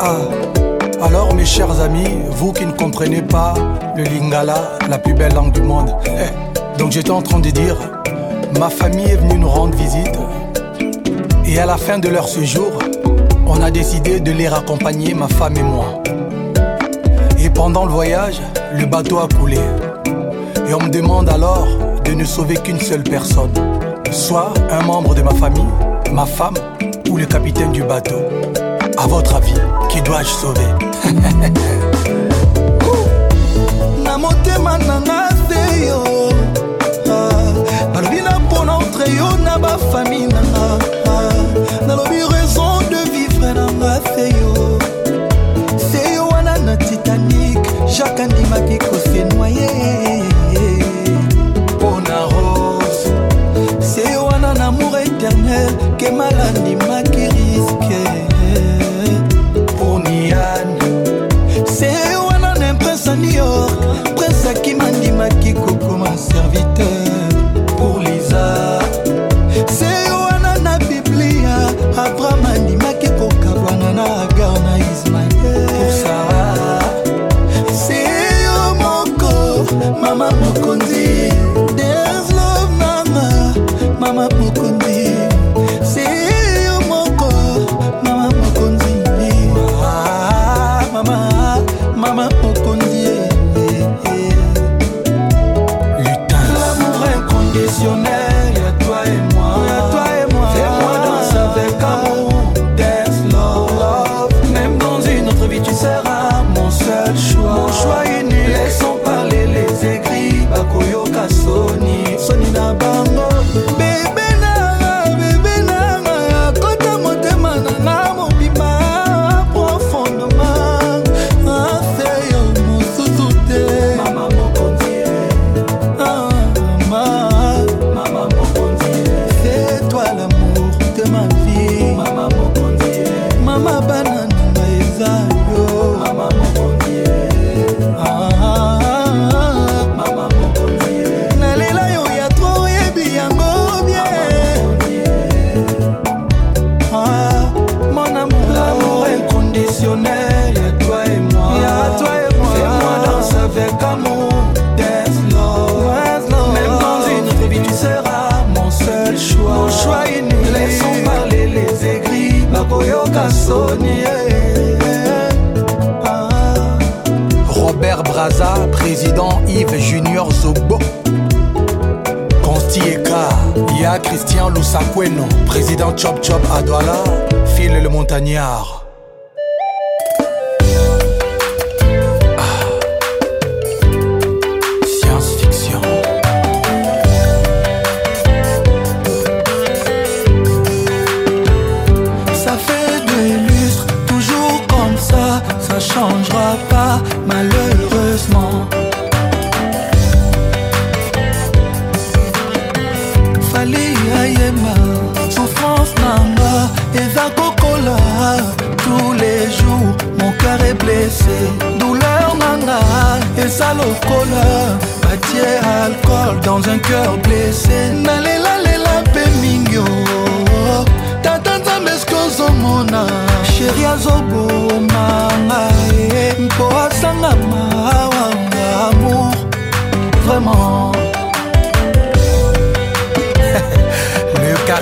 ah 0.00 1.06
alors 1.06 1.34
mes 1.34 1.46
chers 1.46 1.80
amis 1.80 2.10
vous 2.36 2.52
qui 2.52 2.66
ne 2.66 2.72
comprenez 2.72 3.22
pas 3.22 3.54
le 3.96 4.04
lingala 4.04 4.78
la 4.90 4.98
plus 4.98 5.14
belle 5.14 5.32
langue 5.34 5.52
du 5.52 5.62
monde 5.62 5.90
eh, 6.04 6.28
donc 6.78 6.90
j'étais 6.92 7.10
en 7.12 7.22
train 7.22 7.40
de 7.40 7.48
dire 7.50 7.76
ma 8.60 8.68
famille 8.68 9.06
est 9.08 9.16
venue 9.16 9.38
nous 9.38 9.48
rendre 9.50 9.74
visite 9.78 10.18
et 11.46 11.58
à 11.58 11.66
la 11.66 11.76
fin 11.76 11.98
de 11.98 12.08
leur 12.08 12.26
séjour, 12.28 12.70
on 13.46 13.60
a 13.62 13.70
décidé 13.70 14.18
de 14.18 14.32
les 14.32 14.48
raccompagner, 14.48 15.12
ma 15.14 15.28
femme 15.28 15.54
et 15.56 15.62
moi. 15.62 16.02
Et 17.38 17.50
pendant 17.50 17.84
le 17.84 17.92
voyage, 17.92 18.40
le 18.78 18.86
bateau 18.86 19.18
a 19.18 19.28
coulé. 19.28 19.58
Et 20.68 20.72
on 20.74 20.80
me 20.80 20.88
demande 20.88 21.28
alors 21.28 21.68
de 22.02 22.12
ne 22.12 22.24
sauver 22.24 22.54
qu'une 22.56 22.80
seule 22.80 23.02
personne, 23.02 23.52
soit 24.10 24.54
un 24.70 24.82
membre 24.84 25.14
de 25.14 25.20
ma 25.20 25.34
famille, 25.34 25.66
ma 26.12 26.24
femme 26.24 26.54
ou 27.10 27.18
le 27.18 27.26
capitaine 27.26 27.72
du 27.72 27.82
bateau. 27.82 28.22
À 28.96 29.06
votre 29.06 29.34
avis, 29.36 29.52
qui 29.90 30.00
dois-je 30.00 30.28
sauver 30.28 30.64
jake 47.98 48.22
andimaki 48.22 48.78
kofenwa 48.78 49.48
ye 49.48 49.68
mpo 51.76 52.00
na 52.08 52.18
rose 52.20 53.10
se 53.80 54.16
wana 54.16 54.54
na 54.54 54.64
amour 54.64 54.94
éternel 55.00 55.96
kemalandi 55.96 56.76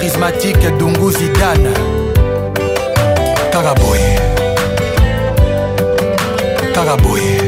charismatique 0.02 0.68
dungu 0.78 1.10
zidane 1.12 1.70
kaka 3.52 3.74
boye 3.80 4.14
kaka 6.74 6.96
boye 7.02 7.38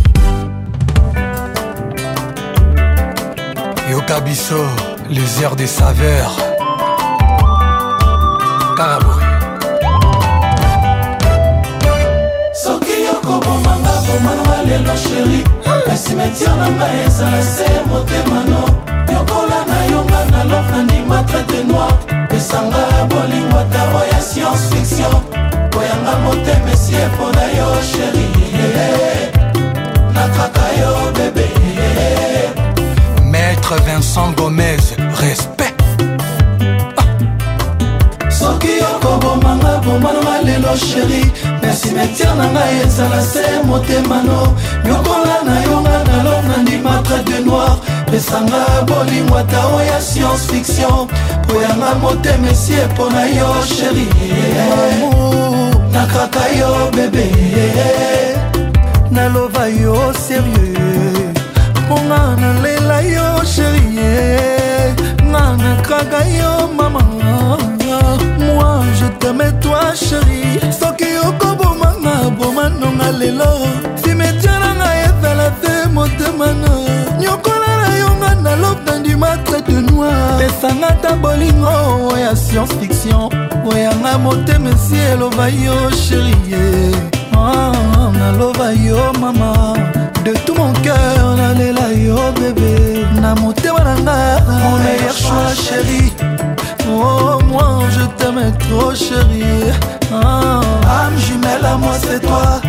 hey. 3.89 3.91
yoka 3.91 4.21
biso 4.21 4.61
les 5.09 5.41
heures 5.43 5.57
des 5.57 5.67
saveurs 5.79 6.37
kaka 8.77 8.99
boye 9.05 9.27
soki 12.53 12.97
yokobomanga 13.07 13.93
bomanga 14.07 14.57
lelo 14.69 14.95
sheri 15.05 15.43
esimetia 15.93 16.51
nanga 16.59 16.87
ezala 17.07 17.43
se 17.55 17.65
motemano 17.89 18.76
lokola 19.17 19.59
nayonga 19.67 20.21
naloka 20.31 20.77
ndima 20.85 21.23
traite 21.29 21.59
noir 21.69 21.93
esanga 22.37 22.79
ya 22.97 23.05
bolingwa 23.05 23.63
taro 23.73 24.01
ya 24.13 24.21
science 24.21 24.65
fiction 24.71 25.17
koyanga 25.73 26.13
motema 26.25 26.71
esie 26.73 27.07
mpo 27.07 27.27
na 27.37 27.43
yo 27.59 27.69
sheri 27.91 28.27
nakaka 30.15 30.67
yo 30.81 30.93
bebe 31.17 31.47
maître 33.33 33.75
vincent 33.85 34.37
gomez 34.37 34.83
respect 35.21 35.81
soki 38.39 38.73
okobomanga 38.93 39.73
bomananga 39.85 40.37
lelo 40.45 40.77
sheri 40.87 41.23
me 41.63 41.73
simetiare 41.73 42.35
na 42.39 42.45
ngai 42.53 42.79
ezala 42.85 43.21
se 43.33 43.45
motemano 43.65 44.53
nyokola 44.85 45.37
na 45.47 45.63
yonga 45.63 45.99
nalona 46.11 46.57
ndima 46.63 47.03
traite 47.05 47.39
noir 47.47 47.76
pesanga 48.11 48.65
bolingo 48.87 49.37
ata 49.37 49.61
oya 49.75 50.01
science 50.01 50.45
fiction 50.51 51.09
po 51.47 51.55
yanga 51.63 51.95
motema 52.03 52.49
esie 52.51 52.87
mpo 52.87 53.11
na 53.11 53.25
yo 53.25 53.49
sheri 53.75 54.07
nakaka 55.93 56.45
yo 56.59 56.71
bebe 56.97 57.27
naloba 59.11 59.67
yo 59.69 60.13
serieux 60.15 61.27
mponga 61.85 62.37
nalela 62.41 63.01
yo 63.15 63.27
sheri 63.55 63.87
nga 65.31 65.43
nakaka 65.63 66.21
yo 66.39 66.53
mama 66.79 67.01
moi 68.39 68.85
je 68.99 69.09
teme 69.19 69.51
toi 69.63 69.91
sheri 70.07 70.61
soki 70.81 71.11
okobomanga 71.29 72.15
bomanonga 72.39 73.11
lelo 73.19 73.53
simetia 74.03 74.59
na 74.63 74.71
ngai 74.79 74.99
ezala 75.09 75.49
te 75.63 75.75
motema 75.95 76.49
na 76.63 76.76
de 79.69 79.81
noir 79.91 80.37
pesanga 80.39 80.93
ta 81.03 81.13
bolingo 81.15 82.11
oya 82.15 82.35
science 82.37 82.73
fiction 82.79 83.29
oyanga 83.67 84.19
motema 84.19 84.71
esi 84.71 84.97
eloba 85.13 85.49
yo 85.49 85.91
sherie 85.91 86.93
ah, 87.35 87.73
naloba 88.19 88.73
yo 88.73 89.13
mama 89.21 89.75
de 90.25 90.33
tout 90.45 90.55
mon 90.57 90.73
cœur 90.85 91.37
nalela 91.37 91.89
yo 91.93 92.19
bebe 92.39 93.05
na 93.21 93.35
motema 93.35 93.81
na 93.81 93.95
nga 94.03 94.41
mon 94.63 94.79
meilleur 94.85 95.15
choix 95.17 95.53
chéri 95.63 96.13
Oh 96.89 97.39
moi 97.49 97.83
je 97.91 98.05
t'aime 98.17 98.53
trop 98.69 98.95
chérie 98.95 99.71
ah. 100.13 100.61
Âme 101.01 101.19
jumelle 101.19 101.65
à 101.67 101.77
moi 101.77 101.93
c'est 102.01 102.21
toi 102.21 102.61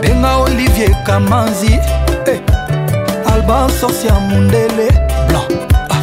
benga 0.03 0.39
olivier 0.45 0.91
kamanzi 1.07 1.79
eh. 2.27 2.41
alban 3.33 3.69
sorcia 3.81 4.13
mundele 4.31 5.08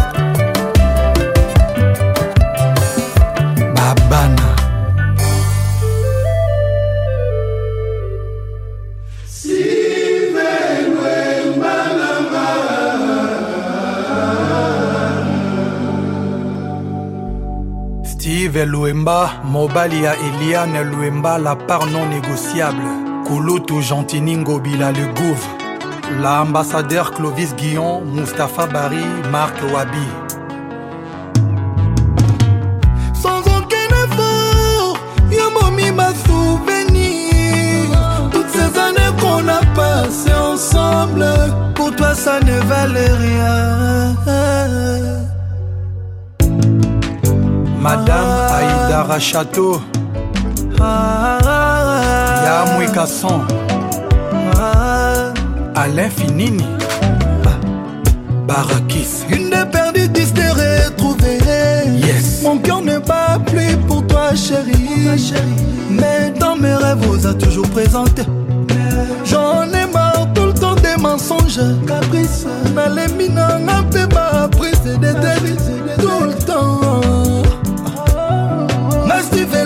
Mobalia 19.43 20.13
Eliane 20.15 20.83
Luemba, 20.83 21.37
la 21.39 21.55
part 21.55 21.87
non 21.87 22.05
négociable. 22.07 22.81
Kouloutou 23.25 23.81
Gentiningo 23.81 24.59
Bila 24.59 24.91
Le 24.91 25.07
L'ambassadeur 26.21 27.11
Clovis 27.13 27.55
Guillon, 27.55 28.01
Mustapha 28.05 28.67
Barry, 28.67 29.03
Marc 29.31 29.55
Wabi. 29.73 30.05
château. 49.21 49.79
Ya 50.77 52.65
Mouikasson 52.73 53.41
Alain 55.75 56.09
Finini. 56.09 56.65
Barakis. 58.47 59.23
Une 59.29 59.49
des 59.51 59.65
perdues 59.71 60.09
dix 60.09 60.33
de 60.33 60.41
Mon 62.43 62.57
cœur 62.57 62.81
n'est 62.81 62.99
pas 62.99 63.37
plus 63.45 63.77
pour 63.87 64.05
toi, 64.07 64.29
chérie. 64.35 64.89
chérie. 65.17 65.67
Mais 65.89 66.33
dans 66.39 66.55
mes 66.55 66.73
rêves, 66.73 66.97
vous 67.03 67.25
a 67.27 67.33
toujours 67.35 67.69
présenté. 67.69 68.23
J'en 69.25 69.63
ai 69.71 69.85
marre 69.93 70.27
tout 70.33 70.47
le 70.47 70.53
temps 70.53 70.75
des 70.75 70.97
mensonges. 70.99 71.61
Caprice. 71.87 72.45
Nalemina 72.73 73.59
n'a 73.59 73.83
pas 74.09 74.43
appris, 74.45 74.71
c'est 74.83 74.99
des 74.99 75.13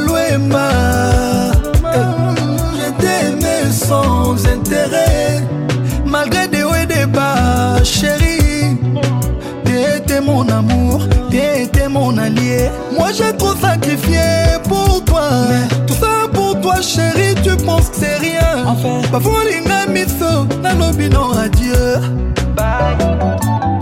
loué 0.07 0.37
ma, 0.37 0.69
sans 3.71 4.43
intérêt, 4.47 5.43
malgré 6.05 6.47
des 6.47 6.63
hauts 6.63 6.73
et 6.75 6.85
des 6.87 7.05
bas, 7.05 7.83
chérie. 7.83 8.77
T'es 10.07 10.21
mon 10.21 10.47
amour, 10.49 11.01
t'es 11.29 11.87
mon 11.89 12.17
allié. 12.17 12.69
Moi 12.97 13.09
j'ai 13.17 13.35
trop 13.37 13.53
sacrifié 13.55 14.19
pour 14.69 15.03
toi. 15.03 15.27
tout 15.87 15.93
ça 15.95 16.27
pour 16.33 16.59
toi, 16.61 16.75
chérie, 16.81 17.35
tu 17.43 17.55
penses 17.57 17.89
que 17.89 17.97
c'est 17.97 18.17
rien. 18.17 18.65
Enfin, 18.67 19.01
pas 19.11 19.19
voler 19.19 19.61
miso, 19.91 20.45
nalobino, 20.61 21.31
adieu. 21.37 21.99
Bye. 22.55 23.74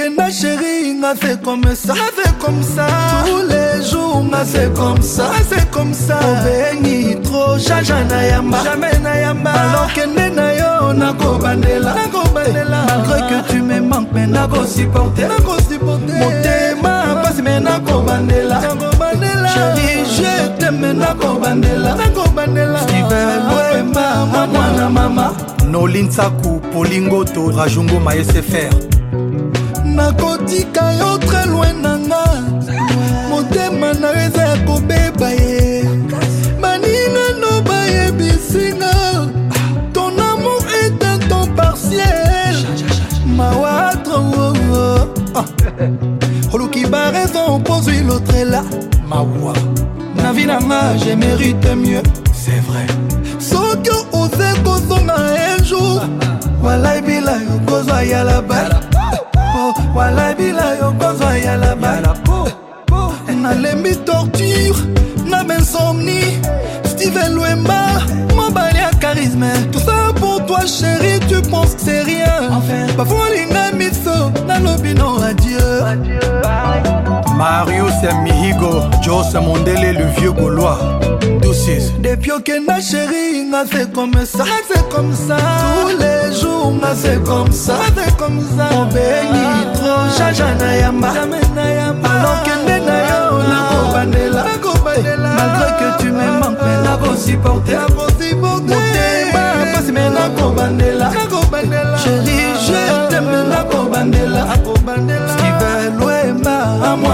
kenda 0.00 0.30
sheri 0.32 0.92
nga 0.94 1.14
fait 1.14 1.40
comme 1.42 1.62
ça 1.74 1.94
fait 2.16 2.34
comme 2.38 2.62
ça 2.62 2.86
tous 3.26 3.42
les 3.52 3.84
jours 3.90 4.24
nga 4.32 4.44
fait 4.46 4.72
comme 4.74 5.02
ça 5.02 5.24
fait 5.50 5.70
comme 5.70 5.92
ça 5.92 6.18
obengi 6.32 7.16
trop 7.22 7.58
jaja 7.58 7.98
na 8.08 8.20
yamba 8.30 8.58
jamais 8.64 8.98
na 9.02 9.14
yamba 9.20 9.50
alors 9.50 9.92
kende 9.94 10.26
na 10.34 10.54
yo 10.54 10.92
nakobandela 10.94 11.92
nakobandela 12.00 12.78
eh. 12.82 12.88
malgré 12.92 13.18
que 13.28 13.52
tu 13.52 13.60
me 13.62 13.80
manques 13.80 14.08
mais 14.14 14.26
nakosupporter 14.26 15.28
nakosupporter 15.28 16.16
motema 16.24 16.92
pasi 17.22 17.42
mais 17.42 17.60
nakobandela 17.60 18.58
nakobandela 18.62 19.48
chéri 19.52 19.90
je 20.16 20.60
t'aime 20.60 20.92
nakobandela 20.96 21.92
nakobandela 22.00 22.78
Steven 22.84 23.52
Wemba 23.74 24.26
mwana 24.46 24.88
mama 24.88 25.32
Nolinsaku 25.70 26.58
Polingoto 26.72 27.50
Rajungo 27.50 28.00
Maese 28.00 28.40
Fer 28.42 28.70
nakotika 29.96 30.92
yo 30.98 31.18
tre 31.18 31.46
loin 31.46 31.82
na 31.82 31.98
nga 31.98 32.22
motema 33.30 33.92
na 34.00 34.08
yo 34.14 34.20
eza 34.26 34.42
ya 34.42 34.56
kobeba 34.66 35.28
ye 35.30 35.82
baninano 36.62 37.50
bayebisinga 37.66 38.92
ton 39.92 40.12
amour 40.18 40.62
est 40.82 41.02
un 41.04 41.18
ton 41.28 41.46
partiel 41.56 42.56
mawatre 43.36 44.18
oh, 44.18 44.52
oh. 44.72 45.06
ah. 45.34 45.44
oluki 46.52 46.86
baraison 46.86 47.46
opozwi 47.56 48.00
lotrela 48.06 48.62
mawa 49.08 49.54
na 50.16 50.32
vi 50.32 50.46
na 50.46 50.60
nga 50.60 50.80
je 50.98 51.14
mérite 51.16 51.68
mieux 51.76 52.02
c'est 52.32 52.62
vrai 52.68 52.86
soki 53.38 53.90
oze 54.12 54.48
kozonga 54.64 55.16
un 55.18 55.64
jour 55.64 56.02
walaibila 56.62 57.32
yo 57.46 57.56
kozwa 57.66 58.02
yalabala 58.04 58.89
po 59.52 59.64
walabila 59.96 60.66
yo 60.80 60.88
kozwa 61.00 61.32
yalaba 61.46 61.92
nalembi 63.42 63.96
torture 64.04 64.76
na 65.24 65.44
bensomni 65.44 66.20
steven 66.84 67.32
lwemba 67.34 68.02
mobali 68.36 68.78
ya 68.78 68.90
charisme 69.00 69.48
tout 69.72 69.80
ça 69.84 70.12
pour 70.20 70.44
toi 70.46 70.60
chéri 70.78 71.18
tu 71.28 71.40
penses 71.50 71.72
que 71.76 71.80
c'est 71.86 72.02
rien 72.02 72.36
bavolinga 72.96 73.64
miso 73.78 74.18
nalobi 74.46 74.92
no 74.94 75.16
radio 75.24 75.39
marius 77.40 77.92
ya 78.02 78.20
mihigo 78.22 78.80
jose 79.04 79.38
mondele 79.40 79.92
le 79.92 80.04
vieux 80.20 80.32
gaulois 80.34 80.76
depuis 82.00 82.32
okenda 82.32 82.80
sheri 82.82 83.48
nga 83.48 83.64
c'est 83.72 83.90
comme 83.94 84.14
ça 84.26 84.44
c'est 84.68 84.88
comme 84.94 85.14
ça 85.16 85.36
tous 85.76 85.92
les 86.04 86.36
jours 86.38 86.70
nga 86.80 86.92
c'est 86.94 87.22
comme 87.24 87.50
ça 87.50 87.76
c'est 87.96 88.14
comme 88.16 88.40
ça 88.56 88.64
obengi 88.82 89.54
tro 89.76 89.94
jaja 90.18 90.48
na 90.60 90.70
yamba 90.82 91.08
alokende 92.12 92.76
na 92.88 92.96
yo 93.08 93.22
nakobandela 93.52 95.32
malgré 95.38 95.68
que 95.80 95.88
tu 96.02 96.10
me 96.12 96.26
manque 96.40 96.72
nakosupporte 96.84 97.74
motema 97.96 99.42
pasi 99.72 99.92
me 99.92 100.04
nakobandela 100.16 100.89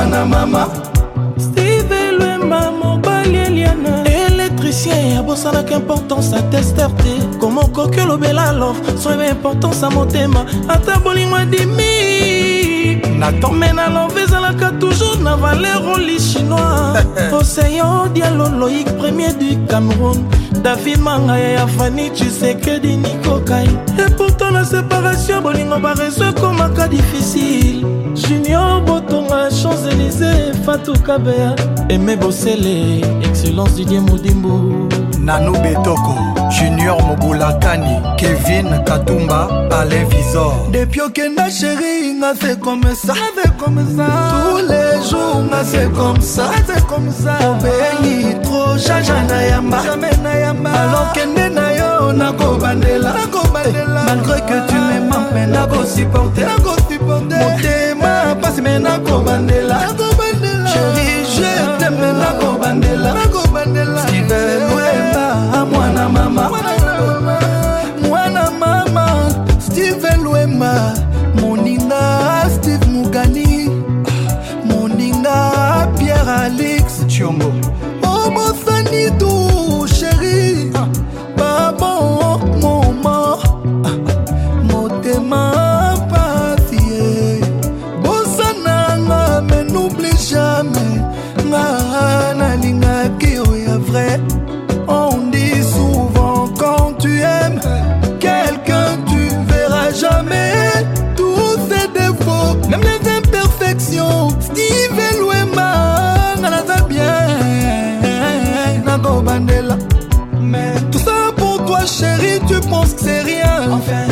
na 0.09 0.25
mama 0.25 0.69
steve 1.39 2.13
lwemba 2.19 2.71
mobali 2.71 3.39
eliana 3.39 4.05
électricien 4.05 5.15
ya 5.15 5.23
bosalaka 5.23 5.75
importance 5.75 6.35
atester 6.37 6.89
te 6.97 7.39
koma 7.41 7.61
okoki 7.63 8.01
olobela 8.01 8.53
love 8.53 8.79
so 8.99 9.11
eba 9.13 9.27
importance 9.29 9.83
ya 9.83 9.91
motema 9.91 10.45
ata 10.69 10.99
bolingwa 10.99 11.45
dimi 11.45 12.16
natomena 13.19 13.89
love 13.89 14.21
ezalaka 14.23 14.71
toujours 14.81 15.19
na 15.23 15.37
valer 15.37 15.77
oli 15.95 16.19
chinois 16.21 16.99
oseyo 17.41 18.09
dialo 18.15 18.49
loïk 18.49 18.87
premier 18.99 19.33
du 19.33 19.57
cameroun 19.69 20.25
david 20.63 21.01
mangaya 21.01 21.49
ya 21.49 21.67
fani 21.67 22.11
chisekedi 22.11 22.97
nikokai 22.97 23.69
epourtant 23.99 24.53
na 24.53 24.65
séparation 24.65 25.41
bolingo 25.43 25.79
bareso 25.79 26.25
ekomaka 26.25 26.89
difficile 26.89 27.83
junior 28.15 28.81
botonga 28.87 29.49
champs-élysé 29.51 30.53
fatukabea 30.67 31.55
eme 31.89 32.17
bosele 32.17 33.01
excellence 33.25 33.77
didie 33.77 34.01
modimbu 34.01 34.89
nano 35.21 35.53
betoko 35.53 36.46
junior 36.59 36.97
mobulatani 37.03 38.17
kevin 38.17 38.85
katumba 38.85 39.69
pale 39.71 40.01
visor 40.11 40.55
depuis 40.73 41.03
okenda 41.07 41.45
sheri 41.51 41.95
nga 42.19 42.31
se 42.41 42.55
comme 42.65 42.89
ça 43.05 43.13
tous 43.53 44.63
les 44.65 44.97
jours 45.11 45.43
nga 45.51 45.63
se 45.65 45.85
comme 45.97 46.21
ça 47.13 47.37
obeli 47.51 48.19
tro 48.45 48.63
jaja 48.87 49.19
na 49.29 49.39
yamba 49.51 49.79
alors 50.83 51.13
kende 51.15 51.47
na 51.59 51.67
yo 51.79 52.13
nakobandela 52.13 53.13
malgré 54.07 54.41
que 54.49 54.59
tu 54.69 54.77
m'aimes 54.81 55.13
mais 55.35 55.47
nakosupporter 55.47 56.47
motema 57.05 58.35
pasi 58.43 58.63
me 58.63 58.79
nakobandela 58.79 59.79
chéri 60.73 61.27
je 61.37 61.79
t'aime 61.79 62.03
nakobandela 62.23 63.13
mwana 66.09 66.31
mama 66.31 66.51
mwana 68.09 68.51
mama 68.51 69.31
steven 69.59 70.25
lwema 70.25 70.93
moninga 71.41 72.49
steve 72.55 72.85
mugani 72.87 73.69
moninga 74.67 75.53
pierre 75.99 76.31
alex 76.31 77.07
chiongo 77.07 77.56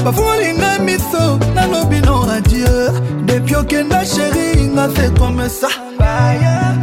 bafulinga 0.05 0.78
miso 0.84 1.38
nalobi 1.57 1.98
no 2.05 2.16
adie 2.36 2.74
depuis 3.28 3.57
okenda 3.61 4.00
sheri 4.12 4.48
nga 4.76 4.84
fe 4.94 5.09
comme 5.18 5.48
ça 5.48 5.68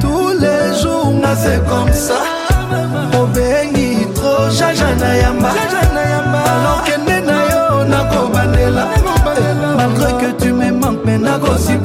tous 0.01 0.31
les 0.43 0.63
jours 0.81 1.11
nga 1.21 1.33
fe 1.43 1.55
comme 1.69 1.93
ça 1.93 2.17
obengi 3.21 4.07
tro 4.17 4.33
jaja 4.57 4.89
na 5.01 5.11
yamba 5.21 5.51
alors 6.53 6.81
kende 6.85 7.17
na 7.29 7.37
yo 7.53 7.63
nakobandela 7.93 8.83
malgré 9.77 10.11
que 10.21 10.29
tu 10.41 10.49
me 10.59 10.71
manque 10.81 11.01
mpe 11.05 11.13
nakosi 11.25 11.75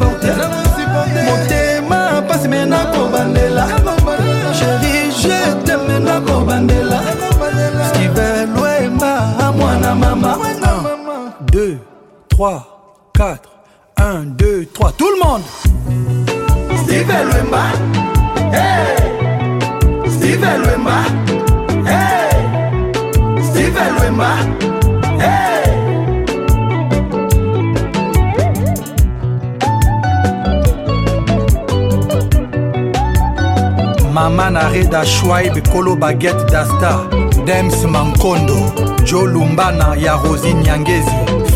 swaibe 35.27 35.61
kolo 35.61 35.97
bagete 35.97 36.45
dasta 36.53 37.01
dems 37.47 37.85
mankondo 37.85 38.57
jo 39.05 39.27
lumbana 39.27 39.95
ya 39.99 40.17
rosi 40.25 40.55
nyangezi 40.55 41.11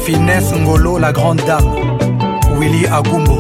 finesse 0.05 0.57
ngolo 0.57 0.99
la 0.99 1.13
grande 1.13 1.43
dame 1.47 1.99
willy 2.59 2.87
agumbo 2.87 3.39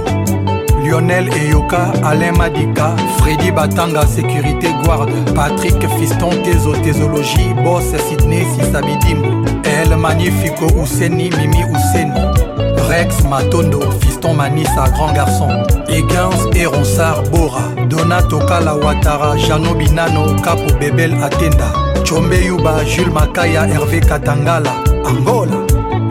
lionel 0.84 1.28
eyoka 1.34 1.92
alain 2.04 2.36
madika 2.38 2.96
fredi 3.18 3.50
batanga 3.52 4.04
sécurité 4.06 4.70
guarde 4.84 5.32
patrick 5.34 5.88
fiston 5.98 6.42
tezo 6.44 6.72
tezologie 6.84 7.54
bos 7.64 7.84
sydney 8.08 8.44
sisabidimbo 8.58 9.48
el 9.64 9.96
magnifico 9.96 10.64
useni 10.82 11.30
mimi 11.30 11.64
useni 11.64 12.59
Rex 12.90 13.20
Matondo, 13.28 13.80
Fiston 14.00 14.34
Manissa, 14.34 14.90
grand 14.92 15.12
garçon, 15.14 15.48
Eguins 15.88 16.30
et 16.56 16.66
Ronsard 16.66 17.22
Bora, 17.30 17.62
Donato 17.88 18.40
Kalawatara, 18.40 19.36
Jano 19.36 19.74
Binano, 19.76 20.34
Capo 20.42 20.62
Bebel 20.80 21.14
Atenda, 21.22 21.68
Chombe 22.04 22.34
Yuba, 22.34 22.84
Jules 22.84 23.12
Makaya, 23.12 23.64
Hervé 23.68 24.00
Katangala, 24.00 24.72
Angola, 25.06 25.54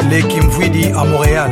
Lekimvwidi 0.09 0.85
à 0.97 1.03
Montréal, 1.03 1.51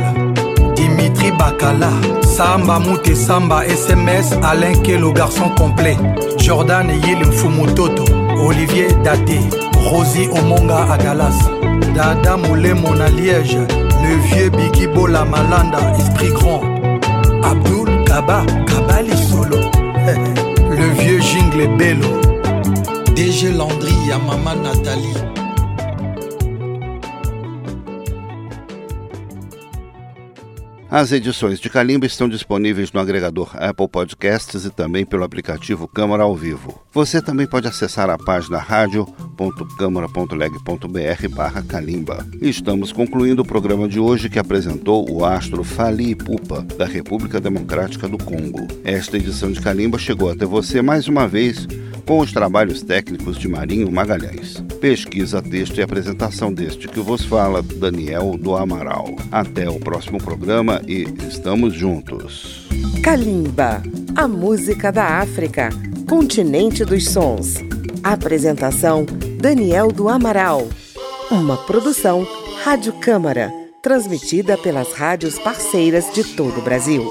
Dimitri 0.74 1.30
Bakala, 1.32 1.90
Samba 2.22 2.78
Mouté 2.78 3.14
Samba, 3.14 3.66
SMS, 3.66 4.32
Alain 4.42 4.80
Kelo, 4.82 5.12
garçon 5.12 5.50
complet, 5.58 5.98
Jordan 6.38 6.88
Yil 7.04 7.18
Mfumutoto, 7.26 8.04
Olivier 8.42 8.86
Daté, 9.04 9.40
Rosie 9.90 10.28
Omonga 10.32 10.90
à 10.90 10.96
Dallas, 10.96 11.36
Dada 11.94 12.38
Moulemo 12.38 12.88
à 12.98 13.10
Liège, 13.10 13.58
vieux 14.20 14.50
Biggie 14.50 14.86
Bola 14.88 15.24
Malanda, 15.24 15.78
esprit 15.98 16.30
grand. 16.32 16.62
Abdul 17.42 18.04
Kaba, 18.04 18.44
Kabali 18.66 19.16
Solo. 19.16 19.58
le 20.70 20.92
vieux 21.00 21.20
Jingle 21.20 21.76
Bello. 21.76 22.08
DG 23.14 23.52
Landry 23.52 23.94
à 24.12 24.18
maman 24.18 24.60
Nathalie. 24.62 25.14
As 30.90 31.12
edições 31.12 31.60
de 31.60 31.68
Calimba 31.68 32.06
estão 32.06 32.26
disponíveis 32.30 32.90
no 32.92 32.98
agregador 33.00 33.50
Apple 33.62 33.86
Podcasts 33.86 34.64
e 34.64 34.70
também 34.70 35.04
pelo 35.04 35.22
aplicativo 35.22 35.86
Câmara 35.86 36.22
ao 36.22 36.34
Vivo. 36.34 36.80
Você 36.94 37.20
também 37.20 37.46
pode 37.46 37.68
acessar 37.68 38.08
a 38.08 38.16
página 38.16 38.56
radio.câmara.leg.br 38.56 41.28
barra 41.36 41.60
Calimba. 41.62 42.26
Estamos 42.40 42.90
concluindo 42.90 43.42
o 43.42 43.46
programa 43.46 43.86
de 43.86 44.00
hoje 44.00 44.30
que 44.30 44.38
apresentou 44.38 45.06
o 45.10 45.26
astro 45.26 45.62
Fali 45.62 46.14
Pupa, 46.14 46.62
da 46.62 46.86
República 46.86 47.38
Democrática 47.38 48.08
do 48.08 48.16
Congo. 48.16 48.66
Esta 48.82 49.18
edição 49.18 49.52
de 49.52 49.60
Calimba 49.60 49.98
chegou 49.98 50.30
até 50.30 50.46
você 50.46 50.80
mais 50.80 51.06
uma 51.06 51.28
vez 51.28 51.68
com 52.06 52.20
os 52.20 52.32
trabalhos 52.32 52.80
técnicos 52.82 53.36
de 53.36 53.46
Marinho 53.46 53.92
Magalhães. 53.92 54.64
Pesquisa, 54.80 55.42
texto 55.42 55.76
e 55.76 55.82
apresentação 55.82 56.50
deste 56.50 56.88
que 56.88 57.00
vos 57.00 57.22
fala, 57.26 57.62
Daniel 57.62 58.38
do 58.38 58.56
Amaral. 58.56 59.04
Até 59.30 59.68
o 59.68 59.78
próximo 59.78 60.16
programa 60.22 60.77
e 60.86 61.06
estamos 61.26 61.74
juntos. 61.74 62.68
Kalimba, 63.02 63.82
a 64.14 64.28
música 64.28 64.92
da 64.92 65.18
África, 65.20 65.70
continente 66.08 66.84
dos 66.84 67.06
sons. 67.08 67.54
Apresentação: 68.02 69.04
Daniel 69.40 69.90
do 69.90 70.08
Amaral. 70.08 70.68
Uma 71.30 71.56
produção 71.56 72.26
Rádio 72.64 72.92
Câmara, 73.00 73.50
transmitida 73.82 74.56
pelas 74.58 74.92
rádios 74.92 75.38
parceiras 75.38 76.12
de 76.14 76.24
todo 76.24 76.58
o 76.60 76.62
Brasil. 76.62 77.06